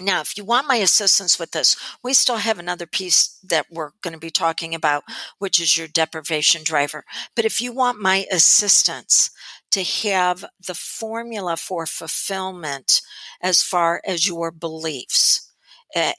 Now, 0.00 0.20
if 0.20 0.36
you 0.36 0.44
want 0.44 0.66
my 0.66 0.76
assistance 0.76 1.38
with 1.38 1.52
this, 1.52 1.76
we 2.02 2.14
still 2.14 2.38
have 2.38 2.58
another 2.58 2.86
piece 2.86 3.38
that 3.44 3.66
we're 3.70 3.90
going 4.02 4.14
to 4.14 4.18
be 4.18 4.30
talking 4.30 4.74
about, 4.74 5.04
which 5.38 5.60
is 5.60 5.76
your 5.76 5.86
deprivation 5.86 6.62
driver. 6.64 7.04
But 7.36 7.44
if 7.44 7.60
you 7.60 7.72
want 7.72 8.00
my 8.00 8.26
assistance 8.32 9.30
to 9.72 9.82
have 9.82 10.44
the 10.66 10.74
formula 10.74 11.56
for 11.56 11.86
fulfillment 11.86 13.02
as 13.40 13.62
far 13.62 14.00
as 14.06 14.26
your 14.26 14.50
beliefs, 14.50 15.50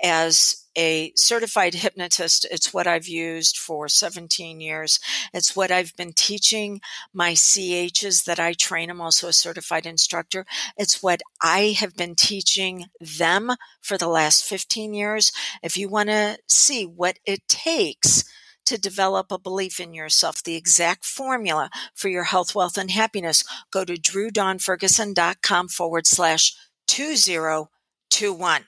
as 0.04 0.60
a 0.76 1.12
certified 1.16 1.76
hypnotist. 1.76 2.48
It's 2.50 2.74
what 2.74 2.88
I've 2.88 3.08
used 3.08 3.58
for 3.58 3.88
17 3.88 4.60
years. 4.60 5.00
It's 5.34 5.56
what 5.56 5.70
I've 5.70 5.96
been 5.96 6.13
teaching 6.13 6.82
my 7.13 7.34
CHs 7.34 8.24
that 8.26 8.39
I 8.39 8.54
train. 8.54 8.89
I'm 8.89 9.02
also 9.02 9.28
a 9.28 9.34
certified 9.34 9.86
instructor. 9.86 10.46
It's 10.76 11.04
what 11.04 11.22
I 11.42 11.76
have 11.80 11.96
been 11.96 12.16
teaching 12.16 12.86
them 13.00 13.52
for 13.82 14.00
the 14.00 14.08
last 14.08 14.44
15 14.46 14.96
years. 14.96 15.32
If 15.62 15.78
you 15.78 15.89
want 15.89 16.10
to 16.10 16.39
see 16.48 16.86
what 16.86 17.20
it 17.26 17.48
takes 17.48 18.24
to 18.65 18.80
develop 18.80 19.32
a 19.32 19.39
belief 19.39 19.80
in 19.80 19.93
yourself, 19.93 20.43
the 20.43 20.56
exact 20.56 21.06
formula 21.06 21.69
for 21.93 22.10
your 22.10 22.23
health, 22.23 22.56
wealth, 22.56 22.78
and 22.78 22.91
happiness, 22.91 23.43
go 23.71 23.86
to 23.86 23.93
drewdawnferguson.com 23.93 25.67
forward 25.67 26.08
slash 26.08 26.56
2021 26.88 28.65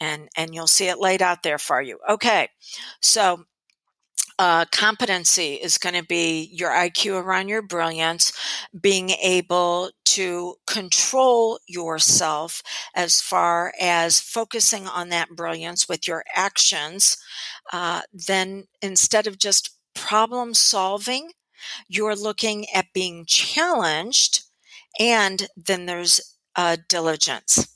and 0.00 0.28
and 0.36 0.54
you'll 0.54 0.66
see 0.66 0.88
it 0.88 0.98
laid 0.98 1.22
out 1.22 1.42
there 1.42 1.58
for 1.58 1.80
you. 1.80 1.98
Okay, 2.08 2.48
so 3.00 3.44
uh, 4.38 4.64
competency 4.72 5.54
is 5.54 5.78
going 5.78 5.94
to 5.94 6.04
be 6.04 6.48
your 6.52 6.70
IQ 6.70 7.22
around 7.22 7.48
your 7.48 7.62
brilliance, 7.62 8.32
being 8.80 9.10
able 9.10 9.90
to 10.04 10.56
control 10.66 11.58
yourself 11.68 12.62
as 12.94 13.20
far 13.20 13.72
as 13.80 14.20
focusing 14.20 14.86
on 14.86 15.08
that 15.10 15.30
brilliance 15.30 15.88
with 15.88 16.08
your 16.08 16.24
actions. 16.34 17.16
Uh, 17.72 18.02
then 18.12 18.64
instead 18.82 19.26
of 19.26 19.38
just 19.38 19.70
problem 19.94 20.52
solving, 20.52 21.30
you're 21.88 22.16
looking 22.16 22.66
at 22.70 22.92
being 22.92 23.24
challenged, 23.26 24.42
and 24.98 25.48
then 25.56 25.86
there's 25.86 26.36
uh, 26.56 26.76
diligence. 26.88 27.73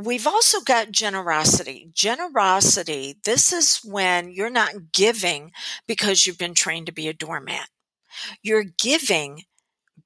We've 0.00 0.28
also 0.28 0.60
got 0.60 0.92
generosity. 0.92 1.90
Generosity, 1.92 3.16
this 3.24 3.52
is 3.52 3.80
when 3.82 4.30
you're 4.30 4.48
not 4.48 4.92
giving 4.92 5.50
because 5.88 6.24
you've 6.24 6.38
been 6.38 6.54
trained 6.54 6.86
to 6.86 6.92
be 6.92 7.08
a 7.08 7.12
doormat. 7.12 7.68
You're 8.40 8.62
giving 8.62 9.42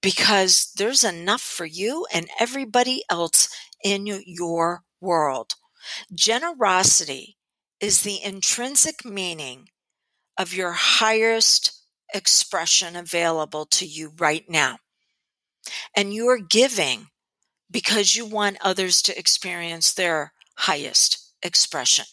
because 0.00 0.72
there's 0.78 1.04
enough 1.04 1.42
for 1.42 1.66
you 1.66 2.06
and 2.10 2.26
everybody 2.40 3.04
else 3.10 3.54
in 3.84 4.06
your 4.24 4.80
world. 4.98 5.56
Generosity 6.14 7.36
is 7.78 8.00
the 8.00 8.22
intrinsic 8.24 9.04
meaning 9.04 9.68
of 10.38 10.54
your 10.54 10.72
highest 10.72 11.84
expression 12.14 12.96
available 12.96 13.66
to 13.66 13.84
you 13.84 14.14
right 14.18 14.48
now. 14.48 14.78
And 15.94 16.14
you're 16.14 16.38
giving 16.38 17.08
because 17.72 18.14
you 18.14 18.26
want 18.26 18.58
others 18.60 19.02
to 19.02 19.18
experience 19.18 19.92
their 19.92 20.32
highest 20.58 21.32
expression. 21.42 22.04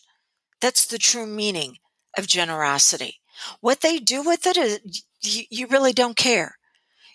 That's 0.61 0.85
the 0.85 0.97
true 0.97 1.27
meaning 1.27 1.77
of 2.17 2.27
generosity. 2.27 3.19
What 3.61 3.81
they 3.81 3.97
do 3.99 4.23
with 4.23 4.47
it 4.47 4.57
is 4.57 5.03
you, 5.21 5.43
you 5.49 5.67
really 5.67 5.93
don't 5.93 6.17
care. 6.17 6.55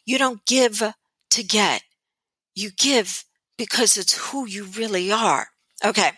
You 0.04 0.18
don't 0.18 0.44
give 0.46 0.82
to 1.30 1.42
get. 1.42 1.82
You 2.54 2.70
give 2.70 3.24
because 3.56 3.96
it's 3.96 4.30
who 4.30 4.46
you 4.46 4.64
really 4.64 5.10
are. 5.10 5.48
Okay. 5.84 6.12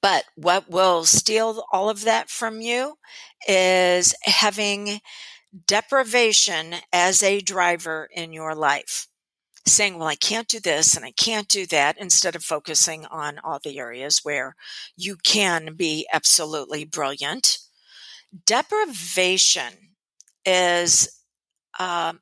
But 0.00 0.24
what 0.36 0.70
will 0.70 1.04
steal 1.04 1.64
all 1.72 1.90
of 1.90 2.04
that 2.04 2.30
from 2.30 2.60
you 2.60 2.96
is 3.46 4.14
having 4.24 5.00
deprivation 5.66 6.76
as 6.92 7.22
a 7.22 7.40
driver 7.40 8.08
in 8.14 8.32
your 8.32 8.54
life 8.54 9.08
saying, 9.70 9.98
well, 9.98 10.08
I 10.08 10.16
can't 10.16 10.48
do 10.48 10.60
this 10.60 10.96
and 10.96 11.04
I 11.04 11.12
can't 11.12 11.48
do 11.48 11.66
that, 11.66 11.98
instead 11.98 12.36
of 12.36 12.44
focusing 12.44 13.06
on 13.06 13.38
all 13.42 13.58
the 13.62 13.78
areas 13.78 14.20
where 14.22 14.54
you 14.96 15.16
can 15.16 15.74
be 15.74 16.06
absolutely 16.12 16.84
brilliant. 16.84 17.58
Deprivation 18.46 19.94
is 20.44 21.20
uh, 21.78 22.14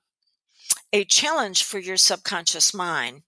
a 0.92 1.04
challenge 1.04 1.62
for 1.62 1.78
your 1.78 1.96
subconscious 1.96 2.72
mind 2.74 3.22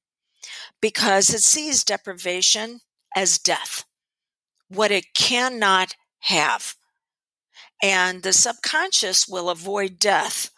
because 0.80 1.30
it 1.30 1.42
sees 1.42 1.85
deprivation 1.85 2.80
as 3.14 3.38
death, 3.38 3.85
what 4.68 4.90
it 4.90 5.14
cannot 5.14 5.94
have. 6.20 6.74
And 7.83 8.22
the 8.22 8.33
subconscious 8.33 9.26
will 9.26 9.50
avoid 9.50 9.98
death 9.98 10.50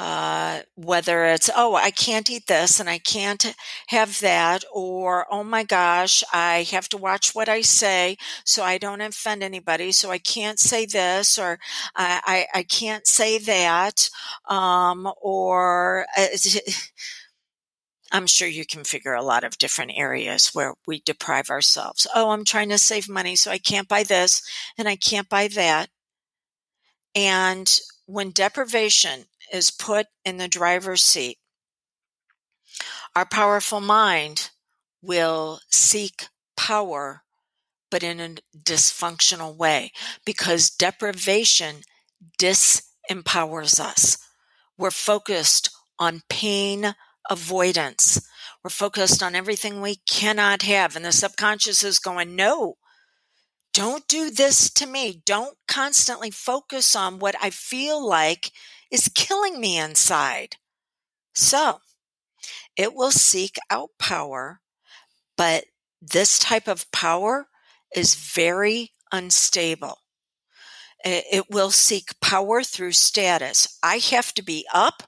uh, 0.00 0.62
whether 0.76 1.26
it's, 1.26 1.50
oh, 1.54 1.74
I 1.74 1.90
can't 1.90 2.30
eat 2.30 2.46
this 2.46 2.80
and 2.80 2.88
I 2.88 2.96
can't 2.96 3.54
have 3.88 4.18
that, 4.20 4.64
or, 4.72 5.26
oh 5.30 5.44
my 5.44 5.62
gosh, 5.62 6.24
I 6.32 6.66
have 6.70 6.88
to 6.88 6.96
watch 6.96 7.34
what 7.34 7.50
I 7.50 7.60
say 7.60 8.16
so 8.42 8.62
I 8.62 8.78
don't 8.78 9.02
offend 9.02 9.42
anybody, 9.42 9.92
so 9.92 10.10
I 10.10 10.16
can't 10.16 10.58
say 10.58 10.86
this, 10.86 11.38
or 11.38 11.58
I, 11.94 12.46
I, 12.54 12.60
I 12.60 12.62
can't 12.62 13.06
say 13.06 13.36
that, 13.40 14.08
um, 14.48 15.12
or 15.20 16.06
uh, 16.16 16.28
I'm 18.10 18.26
sure 18.26 18.48
you 18.48 18.64
can 18.64 18.84
figure 18.84 19.12
a 19.12 19.22
lot 19.22 19.44
of 19.44 19.58
different 19.58 19.92
areas 19.96 20.48
where 20.54 20.72
we 20.86 21.00
deprive 21.00 21.50
ourselves. 21.50 22.06
Oh, 22.14 22.30
I'm 22.30 22.46
trying 22.46 22.70
to 22.70 22.78
save 22.78 23.06
money, 23.06 23.36
so 23.36 23.50
I 23.50 23.58
can't 23.58 23.86
buy 23.86 24.04
this 24.04 24.42
and 24.78 24.88
I 24.88 24.96
can't 24.96 25.28
buy 25.28 25.48
that. 25.48 25.90
And 27.14 27.70
when 28.06 28.30
deprivation 28.30 29.26
is 29.52 29.70
put 29.70 30.06
in 30.24 30.36
the 30.36 30.48
driver's 30.48 31.02
seat, 31.02 31.38
our 33.14 33.26
powerful 33.26 33.80
mind 33.80 34.50
will 35.02 35.60
seek 35.70 36.28
power, 36.56 37.22
but 37.90 38.02
in 38.02 38.20
a 38.20 38.36
dysfunctional 38.56 39.56
way 39.56 39.92
because 40.24 40.70
deprivation 40.70 41.82
disempowers 42.38 43.80
us. 43.80 44.18
We're 44.78 44.90
focused 44.90 45.70
on 45.98 46.22
pain 46.28 46.94
avoidance. 47.28 48.26
We're 48.62 48.70
focused 48.70 49.22
on 49.22 49.34
everything 49.34 49.80
we 49.80 49.96
cannot 50.08 50.62
have. 50.62 50.96
And 50.96 51.04
the 51.04 51.12
subconscious 51.12 51.82
is 51.82 51.98
going, 51.98 52.36
no, 52.36 52.76
don't 53.72 54.06
do 54.08 54.30
this 54.30 54.70
to 54.74 54.86
me. 54.86 55.22
Don't 55.24 55.56
constantly 55.68 56.30
focus 56.30 56.96
on 56.96 57.18
what 57.18 57.34
I 57.42 57.50
feel 57.50 58.04
like 58.06 58.52
is 58.90 59.10
killing 59.14 59.60
me 59.60 59.78
inside. 59.78 60.56
So 61.34 61.80
it 62.76 62.94
will 62.94 63.12
seek 63.12 63.56
out 63.70 63.90
power, 63.98 64.60
but 65.36 65.64
this 66.00 66.38
type 66.38 66.66
of 66.68 66.90
power 66.92 67.48
is 67.94 68.14
very 68.14 68.92
unstable. 69.12 69.98
It 71.04 71.46
will 71.50 71.70
seek 71.70 72.20
power 72.20 72.62
through 72.62 72.92
status. 72.92 73.78
I 73.82 73.98
have 73.98 74.34
to 74.34 74.42
be 74.42 74.66
up, 74.72 75.02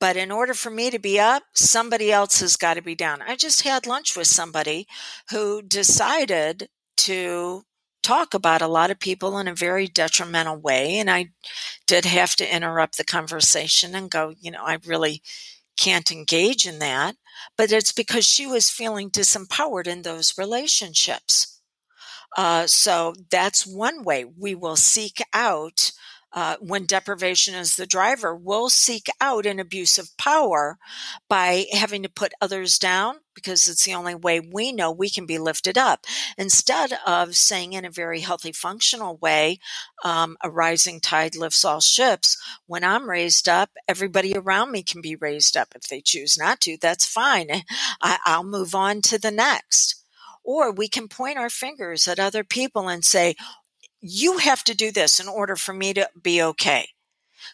but 0.00 0.16
in 0.16 0.30
order 0.30 0.54
for 0.54 0.70
me 0.70 0.90
to 0.90 0.98
be 0.98 1.20
up, 1.20 1.42
somebody 1.54 2.10
else 2.10 2.40
has 2.40 2.56
got 2.56 2.74
to 2.74 2.82
be 2.82 2.94
down. 2.94 3.20
I 3.22 3.36
just 3.36 3.62
had 3.62 3.86
lunch 3.86 4.16
with 4.16 4.26
somebody 4.26 4.86
who 5.30 5.60
decided 5.62 6.68
to 6.98 7.64
talk 8.02 8.34
about 8.34 8.62
a 8.62 8.68
lot 8.68 8.90
of 8.90 8.98
people 9.00 9.38
in 9.38 9.48
a 9.48 9.54
very 9.54 9.86
detrimental 9.86 10.56
way. 10.56 10.98
And 10.98 11.10
I 11.10 11.30
did 11.86 12.04
have 12.04 12.36
to 12.36 12.54
interrupt 12.54 12.98
the 12.98 13.04
conversation 13.04 13.94
and 13.94 14.10
go, 14.10 14.34
you 14.40 14.50
know, 14.50 14.62
I 14.64 14.78
really 14.86 15.22
can't 15.76 16.10
engage 16.10 16.66
in 16.66 16.78
that. 16.80 17.16
But 17.56 17.72
it's 17.72 17.92
because 17.92 18.26
she 18.26 18.46
was 18.46 18.70
feeling 18.70 19.10
disempowered 19.10 19.86
in 19.86 20.02
those 20.02 20.38
relationships. 20.38 21.60
Uh, 22.36 22.66
so 22.66 23.14
that's 23.30 23.66
one 23.66 24.04
way 24.04 24.24
we 24.24 24.54
will 24.54 24.76
seek 24.76 25.22
out 25.34 25.92
uh, 26.34 26.56
when 26.60 26.86
deprivation 26.86 27.54
is 27.54 27.76
the 27.76 27.86
driver, 27.86 28.34
will 28.34 28.70
seek 28.70 29.08
out 29.20 29.46
an 29.46 29.60
abuse 29.60 29.98
of 29.98 30.16
power 30.16 30.78
by 31.28 31.66
having 31.72 32.02
to 32.02 32.08
put 32.08 32.32
others 32.40 32.78
down 32.78 33.16
because 33.34 33.68
it's 33.68 33.84
the 33.84 33.94
only 33.94 34.14
way 34.14 34.40
we 34.40 34.72
know 34.72 34.90
we 34.90 35.10
can 35.10 35.26
be 35.26 35.38
lifted 35.38 35.78
up. 35.78 36.06
Instead 36.38 36.92
of 37.06 37.34
saying 37.34 37.72
in 37.72 37.84
a 37.84 37.90
very 37.90 38.20
healthy, 38.20 38.52
functional 38.52 39.16
way, 39.18 39.58
um, 40.04 40.36
a 40.42 40.50
rising 40.50 41.00
tide 41.00 41.36
lifts 41.36 41.64
all 41.64 41.80
ships, 41.80 42.36
when 42.66 42.84
I'm 42.84 43.08
raised 43.08 43.48
up, 43.48 43.70
everybody 43.88 44.34
around 44.36 44.70
me 44.72 44.82
can 44.82 45.00
be 45.00 45.16
raised 45.16 45.56
up. 45.56 45.68
If 45.74 45.88
they 45.88 46.00
choose 46.00 46.38
not 46.38 46.60
to, 46.62 46.76
that's 46.80 47.06
fine. 47.06 47.48
I, 48.02 48.18
I'll 48.24 48.44
move 48.44 48.74
on 48.74 49.02
to 49.02 49.18
the 49.18 49.30
next. 49.30 49.96
Or 50.44 50.72
we 50.72 50.88
can 50.88 51.06
point 51.08 51.38
our 51.38 51.50
fingers 51.50 52.08
at 52.08 52.18
other 52.18 52.42
people 52.42 52.88
and 52.88 53.04
say, 53.04 53.36
you 54.02 54.38
have 54.38 54.64
to 54.64 54.74
do 54.74 54.90
this 54.90 55.20
in 55.20 55.28
order 55.28 55.56
for 55.56 55.72
me 55.72 55.94
to 55.94 56.08
be 56.20 56.42
okay. 56.42 56.88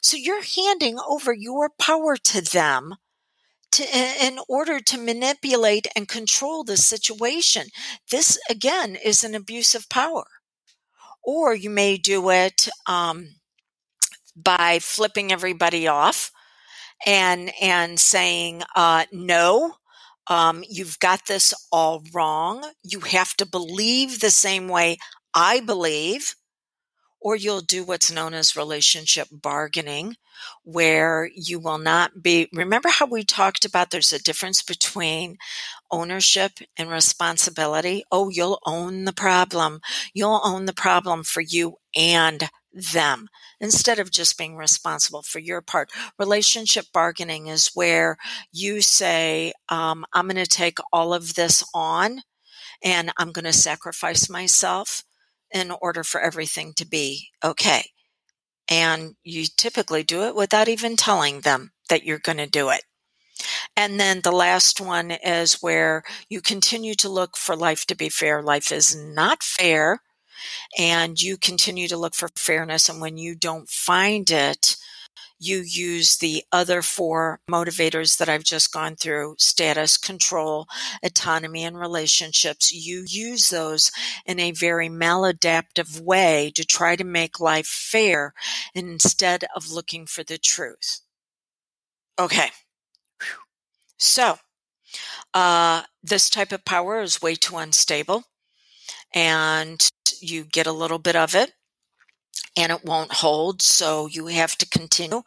So 0.00 0.16
you're 0.16 0.42
handing 0.42 0.98
over 1.06 1.32
your 1.32 1.70
power 1.78 2.16
to 2.16 2.40
them 2.40 2.96
to, 3.72 3.84
in 3.84 4.38
order 4.48 4.80
to 4.80 4.98
manipulate 4.98 5.87
and 5.94 6.08
control 6.08 6.64
the 6.64 6.76
situation. 6.76 7.66
This 8.11 8.38
again 8.48 8.96
is 8.96 9.22
an 9.22 9.34
abuse 9.34 9.74
of 9.74 9.88
power. 9.88 10.24
Or 11.22 11.54
you 11.54 11.68
may 11.68 11.98
do 11.98 12.30
it 12.30 12.68
um, 12.87 13.37
by 14.34 14.78
flipping 14.78 15.30
everybody 15.30 15.87
off 15.87 16.32
and 17.06 17.52
and 17.61 18.00
saying 18.00 18.62
uh, 18.74 19.04
no. 19.12 19.74
Um, 20.26 20.62
you've 20.68 20.98
got 20.98 21.26
this 21.26 21.54
all 21.72 22.02
wrong. 22.12 22.70
You 22.82 23.00
have 23.00 23.34
to 23.37 23.46
believe 23.46 24.20
the 24.20 24.30
same 24.30 24.68
way 24.68 24.98
I 25.34 25.60
believe 25.60 26.34
or 27.20 27.36
you'll 27.36 27.60
do 27.60 27.84
what's 27.84 28.12
known 28.12 28.34
as 28.34 28.56
relationship 28.56 29.28
bargaining, 29.32 30.16
where 30.62 31.28
you 31.34 31.58
will 31.58 31.78
not 31.78 32.22
be. 32.22 32.48
Remember 32.52 32.88
how 32.88 33.06
we 33.06 33.24
talked 33.24 33.64
about 33.64 33.90
there's 33.90 34.12
a 34.12 34.22
difference 34.22 34.62
between 34.62 35.36
ownership 35.90 36.52
and 36.76 36.90
responsibility? 36.90 38.04
Oh, 38.12 38.28
you'll 38.28 38.60
own 38.66 39.04
the 39.04 39.12
problem. 39.12 39.80
You'll 40.14 40.40
own 40.44 40.66
the 40.66 40.72
problem 40.72 41.24
for 41.24 41.40
you 41.40 41.76
and 41.96 42.48
them 42.72 43.28
instead 43.60 43.98
of 43.98 44.12
just 44.12 44.38
being 44.38 44.56
responsible 44.56 45.22
for 45.22 45.40
your 45.40 45.60
part. 45.60 45.90
Relationship 46.18 46.86
bargaining 46.92 47.48
is 47.48 47.70
where 47.74 48.16
you 48.52 48.80
say, 48.80 49.52
um, 49.68 50.04
I'm 50.12 50.28
going 50.28 50.36
to 50.36 50.46
take 50.46 50.78
all 50.92 51.12
of 51.12 51.34
this 51.34 51.64
on 51.74 52.20
and 52.84 53.12
I'm 53.18 53.32
going 53.32 53.46
to 53.46 53.52
sacrifice 53.52 54.30
myself 54.30 55.02
in 55.52 55.70
order 55.80 56.04
for 56.04 56.20
everything 56.20 56.72
to 56.74 56.87
be 56.87 57.28
okay. 57.42 57.90
And 58.70 59.14
you 59.24 59.46
typically 59.56 60.02
do 60.02 60.24
it 60.24 60.34
without 60.34 60.68
even 60.68 60.96
telling 60.96 61.40
them 61.40 61.72
that 61.88 62.04
you're 62.04 62.18
going 62.18 62.38
to 62.38 62.46
do 62.46 62.70
it. 62.70 62.82
And 63.76 63.98
then 64.00 64.20
the 64.22 64.32
last 64.32 64.80
one 64.80 65.12
is 65.12 65.62
where 65.62 66.02
you 66.28 66.40
continue 66.40 66.94
to 66.96 67.08
look 67.08 67.37
for 67.37 67.56
life 67.56 67.87
to 67.87 67.94
be 67.96 68.08
fair. 68.08 68.42
Life 68.42 68.72
is 68.72 68.96
not 68.96 69.42
fair. 69.42 70.00
And 70.78 71.20
you 71.20 71.37
continue 71.37 71.88
to 71.88 71.96
look 71.96 72.14
for 72.14 72.28
fairness. 72.37 72.88
And 72.88 73.00
when 73.00 73.16
you 73.16 73.34
don't 73.34 73.68
find 73.68 74.30
it, 74.30 74.76
you 75.38 75.59
use 75.59 76.16
the 76.16 76.44
other 76.53 76.83
four 76.83 77.40
motivators 77.51 78.18
that 78.18 78.29
I've 78.29 78.44
just 78.44 78.72
gone 78.72 78.96
through 78.96 79.37
status, 79.38 79.96
control, 79.96 80.66
autonomy, 81.03 81.64
and 81.64 81.79
relationships. 81.79 82.72
You 82.72 83.05
use 83.07 83.51
those 83.51 83.90
in 84.27 84.40
a 84.40 84.53
very 84.53 84.88
maladaptive 84.88 86.01
way 86.01 86.53
to 86.55 86.64
try 86.64 86.96
to 86.96 87.05
make 87.05 87.40
life 87.40 87.66
fair 87.66 88.35
instead 88.74 89.44
of 89.55 89.70
looking 89.70 90.07
for 90.07 90.24
the 90.24 90.38
truth. 90.38 91.01
Okay. 92.18 92.51
So, 93.98 94.38
uh, 95.35 95.83
this 96.03 96.31
type 96.31 96.53
of 96.53 96.64
power 96.64 97.01
is 97.03 97.22
way 97.22 97.35
too 97.35 97.57
unstable, 97.57 98.24
and 99.14 99.88
you 100.20 100.44
get 100.44 100.66
a 100.66 100.72
little 100.72 100.98
bit 100.98 101.16
of 101.16 101.35
it 101.35 101.53
and 102.59 102.73
it 102.73 102.85
won't 102.85 103.12
hold. 103.12 103.62
So 103.62 104.09
you 104.09 104.27
have 104.27 104.59
to 104.59 104.68
continue 104.68 105.23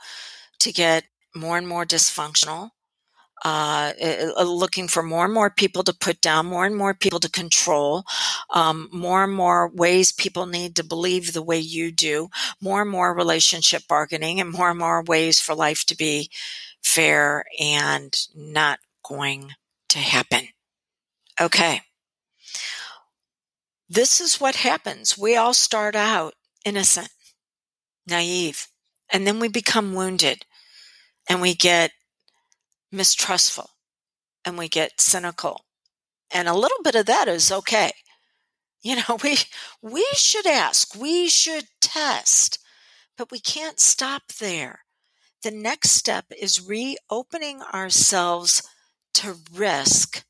to 0.60 0.72
get 0.74 1.06
more 1.34 1.58
and 1.58 1.68
more 1.68 1.86
dysfunctional. 1.86 2.72
Uh, 3.44 3.92
uh, 4.38 4.44
looking 4.44 4.88
for 4.88 5.02
more 5.02 5.26
and 5.26 5.34
more 5.34 5.50
people 5.50 5.82
to 5.82 5.94
put 5.94 6.22
down, 6.22 6.46
more 6.46 6.64
and 6.64 6.76
more 6.76 6.94
people 6.94 7.20
to 7.20 7.32
control, 7.32 8.04
um, 8.54 8.88
more 8.94 9.24
and 9.24 9.34
more 9.34 9.68
ways 9.70 10.12
people 10.12 10.46
need 10.46 10.76
to 10.76 10.84
believe 10.84 11.34
the 11.34 11.42
way 11.42 11.58
you 11.58 11.92
do, 11.92 12.30
more 12.62 12.84
and 12.84 12.92
more 12.92 13.16
relationship 13.16 13.82
bargaining, 13.90 14.40
and 14.40 14.52
more 14.52 14.70
and 14.70 14.78
more 14.78 15.04
ways 15.04 15.40
for 15.40 15.56
life 15.56 15.84
to 15.86 15.98
be 15.98 16.30
fair 16.84 17.44
and 17.60 18.16
not 18.36 18.78
going 19.04 19.50
to 19.90 19.98
happen. 19.98 20.50
Okay. 21.40 21.82
This 23.90 24.22
is 24.22 24.40
what 24.40 24.56
happens. 24.58 25.18
We 25.18 25.36
all 25.36 25.56
start 25.56 25.96
out 25.96 26.36
innocent 26.64 27.10
naive. 28.08 28.68
And 29.12 29.28
then 29.28 29.40
we 29.40 29.48
become 29.48 29.94
wounded 29.94 30.46
and 31.30 31.42
we 31.42 31.54
get 31.54 31.92
mistrustful 32.92 33.70
and 34.46 34.58
we 34.58 34.68
get 34.70 35.02
cynical. 35.02 35.66
And 36.34 36.48
a 36.48 36.54
little 36.54 36.82
bit 36.84 36.96
of 36.96 37.06
that 37.08 37.28
is 37.28 37.52
okay. 37.52 37.92
You 38.82 38.98
know, 38.98 39.18
we 39.24 39.38
we 39.82 40.06
should 40.14 40.48
ask, 40.48 40.96
we 40.96 41.28
should 41.28 41.66
test, 41.82 42.60
but 43.18 43.32
we 43.32 43.40
can't 43.40 43.80
stop 43.80 44.24
there. 44.40 44.80
The 45.44 45.52
next 45.52 45.92
step 45.92 46.26
is 46.40 46.62
reopening 46.62 47.62
ourselves 47.62 48.64
to 49.16 49.38
risk 49.54 50.24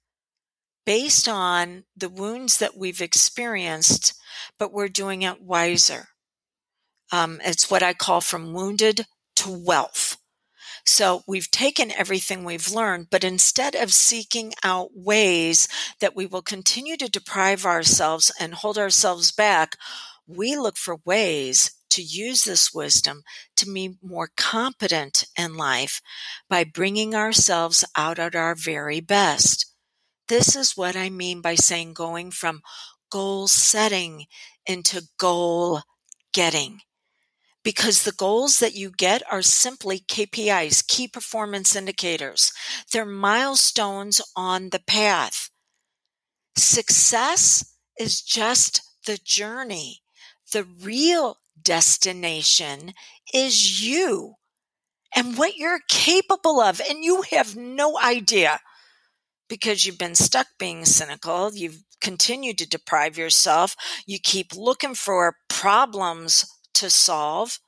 based 0.86 1.28
on 1.28 1.84
the 1.96 2.10
wounds 2.10 2.58
that 2.58 2.78
we've 2.78 3.02
experienced, 3.02 4.14
but 4.58 4.74
we're 4.74 4.88
doing 4.88 5.22
it 5.22 5.42
wiser. 5.42 6.08
Um, 7.12 7.40
it's 7.44 7.70
what 7.70 7.84
I 7.84 7.94
call 7.94 8.22
from 8.22 8.54
wounded 8.54 9.06
to 9.38 9.52
wealth. 9.52 10.18
So 10.86 11.24
we've 11.28 11.52
taken 11.52 11.92
everything 11.92 12.44
we've 12.44 12.72
learned, 12.72 13.08
but 13.12 13.24
instead 13.24 13.76
of 13.76 13.94
seeking 13.94 14.54
out 14.64 14.90
ways 14.94 15.68
that 16.00 16.16
we 16.16 16.26
will 16.26 16.42
continue 16.42 16.98
to 16.98 17.10
deprive 17.10 17.66
ourselves 17.66 18.32
and 18.40 18.54
hold 18.54 18.78
ourselves 18.78 19.32
back, 19.32 19.78
we 20.28 20.56
look 20.56 20.78
for 20.78 20.98
ways 21.06 21.72
to 21.92 22.02
use 22.02 22.46
this 22.46 22.74
wisdom 22.74 23.22
to 23.58 23.66
be 23.72 23.98
more 24.02 24.30
competent 24.38 25.26
in 25.38 25.56
life 25.56 26.02
by 26.50 26.64
bringing 26.64 27.14
ourselves 27.14 27.86
out 27.96 28.18
at 28.18 28.36
our 28.36 28.56
very 28.56 29.02
best. 29.02 29.66
This 30.30 30.56
is 30.56 30.78
what 30.78 30.96
I 30.96 31.10
mean 31.10 31.42
by 31.42 31.56
saying 31.56 31.94
going 31.94 32.32
from 32.32 32.62
goal 33.12 33.48
setting 33.50 34.26
into 34.66 35.04
goal 35.18 35.82
getting 36.34 36.80
because 37.64 38.04
the 38.04 38.12
goals 38.12 38.60
that 38.60 38.76
you 38.76 38.92
get 38.92 39.22
are 39.32 39.42
simply 39.42 40.00
KPIs, 40.00 40.86
key 40.88 41.08
performance 41.08 41.76
indicators. 41.76 42.52
They're 42.92 43.06
milestones 43.06 44.22
on 44.36 44.70
the 44.70 44.82
path. 44.86 45.50
Success 46.58 47.76
is 48.00 48.22
just 48.22 48.82
the 49.06 49.20
journey. 49.24 50.02
The 50.52 50.64
real 50.64 51.38
destination 51.62 52.94
is 53.34 53.84
you 53.86 54.36
and 55.16 55.38
what 55.38 55.58
you're 55.58 55.82
capable 55.88 56.60
of. 56.60 56.82
And 56.90 57.04
you 57.04 57.24
have 57.32 57.56
no 57.56 58.00
idea 58.00 58.60
because 59.48 59.86
you've 59.86 59.98
been 59.98 60.16
stuck 60.16 60.48
being 60.58 60.86
cynical. 60.86 61.54
You've 61.54 61.84
continued 62.00 62.58
to 62.58 62.70
deprive 62.70 63.18
yourself. 63.18 63.76
You 64.06 64.18
keep 64.20 64.56
looking 64.56 64.96
for 64.96 65.36
problems 65.48 66.46
to 66.76 66.90
solve. 66.90 67.60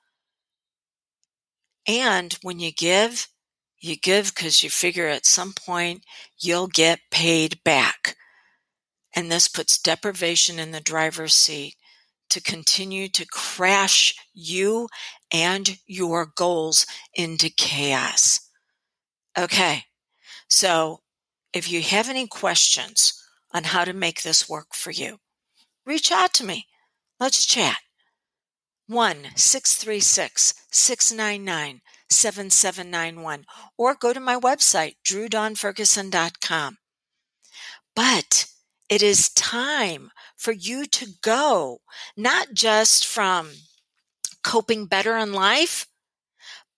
And 1.87 2.37
when 2.41 2.59
you 2.59 2.71
give, 2.71 3.27
you 3.79 3.97
give 3.97 4.33
because 4.33 4.63
you 4.63 4.69
figure 4.69 5.07
at 5.07 5.25
some 5.25 5.53
point 5.53 6.05
you'll 6.39 6.67
get 6.67 6.99
paid 7.11 7.61
back. 7.63 8.15
And 9.15 9.31
this 9.31 9.47
puts 9.47 9.77
deprivation 9.77 10.57
in 10.57 10.71
the 10.71 10.79
driver's 10.79 11.35
seat 11.35 11.75
to 12.29 12.41
continue 12.41 13.07
to 13.09 13.25
crash 13.27 14.15
you 14.33 14.87
and 15.31 15.77
your 15.85 16.31
goals 16.35 16.87
into 17.13 17.49
chaos. 17.49 18.39
Okay. 19.37 19.83
So 20.47 21.01
if 21.53 21.71
you 21.71 21.81
have 21.81 22.09
any 22.09 22.27
questions 22.27 23.13
on 23.53 23.65
how 23.65 23.85
to 23.85 23.93
make 23.93 24.23
this 24.23 24.49
work 24.49 24.73
for 24.73 24.91
you, 24.91 25.19
reach 25.85 26.11
out 26.11 26.33
to 26.35 26.45
me. 26.45 26.67
Let's 27.19 27.45
chat. 27.45 27.77
1 28.93 29.17
636 29.36 30.53
699 30.71 31.82
7791 32.10 33.45
or 33.77 33.95
go 33.95 34.13
to 34.13 34.19
my 34.19 34.39
website, 34.39 34.95
drewdawnferguson.com. 35.06 36.77
But 37.95 38.45
it 38.89 39.01
is 39.01 39.29
time 39.29 40.12
for 40.38 40.51
you 40.51 40.86
to 40.86 41.08
go, 41.21 41.79
not 42.15 42.53
just 42.53 43.06
from 43.06 43.51
coping 44.43 44.86
better 44.86 45.17
in 45.17 45.34
life, 45.34 45.88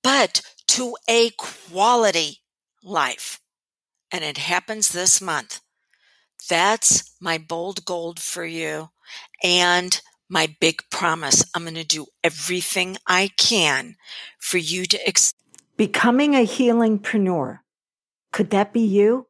but 0.04 0.41
to 0.67 0.95
a 1.10 1.32
quality 1.32 2.39
life. 2.84 3.39
And 4.12 4.23
it 4.23 4.38
happens 4.38 4.89
this 4.89 5.21
month. 5.21 5.62
That's 6.49 7.15
my 7.19 7.38
bold 7.38 7.86
gold 7.86 8.19
for 8.19 8.45
you 8.45 8.89
and 9.43 9.99
my 10.29 10.53
big 10.59 10.81
promise. 10.89 11.43
I'm 11.53 11.63
going 11.63 11.75
to 11.75 11.83
do 11.83 12.07
everything 12.23 12.97
I 13.07 13.31
can 13.38 13.95
for 14.39 14.57
you 14.57 14.85
to 14.85 15.07
ex- 15.07 15.33
becoming 15.77 16.35
a 16.35 16.45
healingpreneur. 16.45 17.59
Could 18.31 18.49
that 18.51 18.73
be 18.73 18.81
you? 18.81 19.27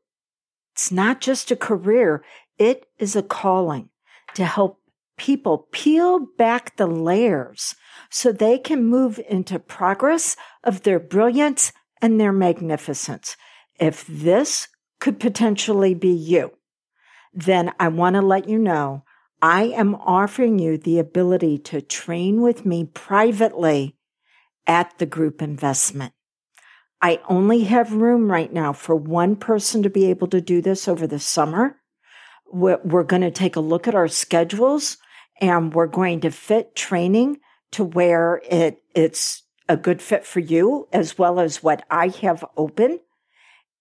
It's 0.74 0.92
not 0.92 1.22
just 1.22 1.52
a 1.52 1.56
career. 1.56 2.24
It 2.58 2.86
is 3.00 3.16
a 3.16 3.24
calling 3.24 3.90
to 4.36 4.46
help 4.46 4.82
people 5.18 5.68
peel 5.72 6.28
back 6.38 6.76
the 6.76 6.88
layers 6.88 7.76
so 8.10 8.32
they 8.32 8.58
can 8.58 8.84
move 8.84 9.20
into 9.30 9.60
progress 9.60 10.36
of 10.64 10.84
their 10.84 11.00
brilliance 11.00 11.72
and 12.02 12.20
their 12.20 12.34
magnificence. 12.34 13.38
If 13.80 14.06
this 14.08 14.68
could 15.00 15.20
potentially 15.20 15.94
be 15.94 16.12
you, 16.12 16.52
then 17.34 17.72
I 17.80 17.88
want 17.88 18.16
to 18.16 18.22
let 18.22 18.50
you 18.50 18.58
know 18.58 19.05
I 19.48 19.66
am 19.66 19.94
offering 19.94 20.58
you 20.58 20.76
the 20.76 20.98
ability 20.98 21.60
to 21.70 21.80
train 21.80 22.42
with 22.42 22.66
me 22.66 22.84
privately 22.84 23.96
at 24.66 24.98
the 24.98 25.06
group 25.06 25.40
investment. 25.40 26.14
I 27.00 27.22
only 27.30 27.66
have 27.66 27.94
room 27.94 28.32
right 28.32 28.52
now 28.52 28.74
for 28.74 28.96
one 28.96 29.36
person 29.36 29.84
to 29.84 29.90
be 29.92 30.10
able 30.10 30.26
to 30.30 30.42
do 30.42 30.64
this 30.64 30.88
over 30.88 31.06
the 31.06 31.20
summer. 31.20 31.80
We're, 32.52 33.04
going 33.04 33.22
to 33.22 33.30
take 33.30 33.56
a 33.56 33.60
look 33.60 33.88
at 33.88 33.94
our 33.94 34.08
schedules 34.08 34.98
and 35.40 35.76
we're 35.76 35.86
going 35.86 36.22
to 36.22 36.32
fit 36.32 36.76
training 36.76 37.38
to 37.74 37.84
where 37.84 38.42
it, 38.50 38.82
it's 38.96 39.44
a 39.70 39.78
good 39.78 40.02
fit 40.02 40.26
for 40.26 40.40
you 40.40 40.88
as 40.92 41.20
well 41.20 41.40
as 41.40 41.62
what 41.62 41.86
I 41.92 42.08
have 42.08 42.44
open. 42.58 43.00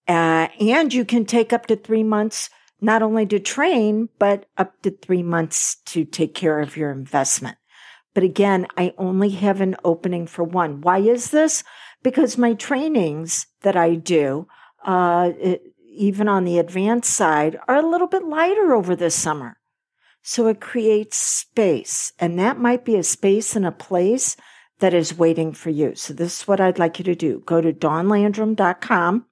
Uh, 0.07 0.47
and 0.59 0.93
you 0.93 1.05
can 1.05 1.25
take 1.25 1.51
up 1.51 1.65
to 1.65 1.75
three 1.75 2.03
months, 2.03 2.51
not 2.81 3.01
only 3.01 3.25
to 3.27 3.39
train, 3.39 4.09
but 4.19 4.45
up 4.57 4.81
to 4.81 4.91
three 4.91 5.23
months 5.23 5.77
to 5.85 6.05
take 6.05 6.33
care 6.33 6.59
of 6.59 6.77
your 6.77 6.91
investment. 6.91 7.57
But 8.13 8.23
again, 8.23 8.67
I 8.77 8.93
only 8.97 9.29
have 9.31 9.61
an 9.61 9.75
opening 9.83 10.25
for 10.25 10.43
one. 10.43 10.81
Why 10.81 10.99
is 10.99 11.31
this? 11.31 11.63
Because 12.01 12.37
my 12.37 12.53
trainings 12.53 13.47
that 13.61 13.75
I 13.75 13.95
do, 13.95 14.47
uh, 14.85 15.31
it, 15.37 15.73
even 15.89 16.27
on 16.27 16.45
the 16.45 16.59
advanced 16.59 17.13
side, 17.13 17.59
are 17.67 17.77
a 17.77 17.87
little 17.87 18.07
bit 18.07 18.23
lighter 18.23 18.73
over 18.73 18.95
the 18.95 19.09
summer. 19.09 19.57
So 20.21 20.47
it 20.47 20.59
creates 20.59 21.17
space, 21.17 22.11
and 22.17 22.39
that 22.39 22.59
might 22.59 22.83
be 22.83 22.95
a 22.95 23.03
space 23.03 23.55
and 23.55 23.65
a 23.65 23.71
place 23.71 24.35
that 24.79 24.93
is 24.93 25.17
waiting 25.17 25.53
for 25.53 25.69
you. 25.69 25.95
So 25.95 26.13
this 26.13 26.41
is 26.41 26.47
what 26.47 26.59
I'd 26.59 26.79
like 26.79 26.97
you 26.97 27.05
to 27.05 27.15
do. 27.15 27.43
Go 27.45 27.61
to 27.61 27.71
dawnlandrum.com, 27.71 29.25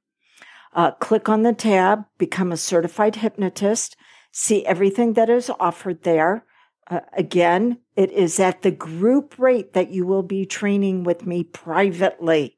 uh, 0.73 0.91
click 0.91 1.29
on 1.29 1.43
the 1.43 1.53
tab, 1.53 2.05
become 2.17 2.51
a 2.51 2.57
certified 2.57 3.17
hypnotist, 3.17 3.95
see 4.31 4.65
everything 4.65 5.13
that 5.13 5.29
is 5.29 5.51
offered 5.59 6.03
there. 6.03 6.45
Uh, 6.89 7.01
again, 7.15 7.79
it 7.95 8.11
is 8.11 8.39
at 8.39 8.61
the 8.61 8.71
group 8.71 9.37
rate 9.37 9.73
that 9.73 9.91
you 9.91 10.05
will 10.05 10.23
be 10.23 10.45
training 10.45 11.03
with 11.03 11.25
me 11.25 11.43
privately. 11.43 12.57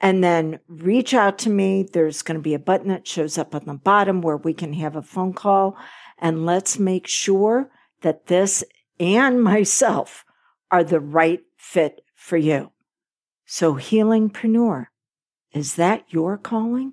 And 0.00 0.24
then 0.24 0.60
reach 0.68 1.12
out 1.12 1.38
to 1.40 1.50
me. 1.50 1.82
There's 1.82 2.22
going 2.22 2.38
to 2.38 2.42
be 2.42 2.54
a 2.54 2.58
button 2.58 2.88
that 2.88 3.06
shows 3.06 3.36
up 3.36 3.54
on 3.54 3.64
the 3.66 3.74
bottom 3.74 4.22
where 4.22 4.36
we 4.36 4.54
can 4.54 4.72
have 4.74 4.96
a 4.96 5.02
phone 5.02 5.32
call 5.32 5.76
and 6.18 6.46
let's 6.46 6.78
make 6.78 7.06
sure 7.06 7.70
that 8.02 8.26
this 8.26 8.62
and 8.98 9.42
myself 9.42 10.24
are 10.70 10.84
the 10.84 11.00
right 11.00 11.40
fit 11.56 12.02
for 12.14 12.36
you. 12.36 12.70
So, 13.46 13.74
healingpreneur, 13.74 14.86
is 15.52 15.74
that 15.74 16.04
your 16.08 16.38
calling? 16.38 16.92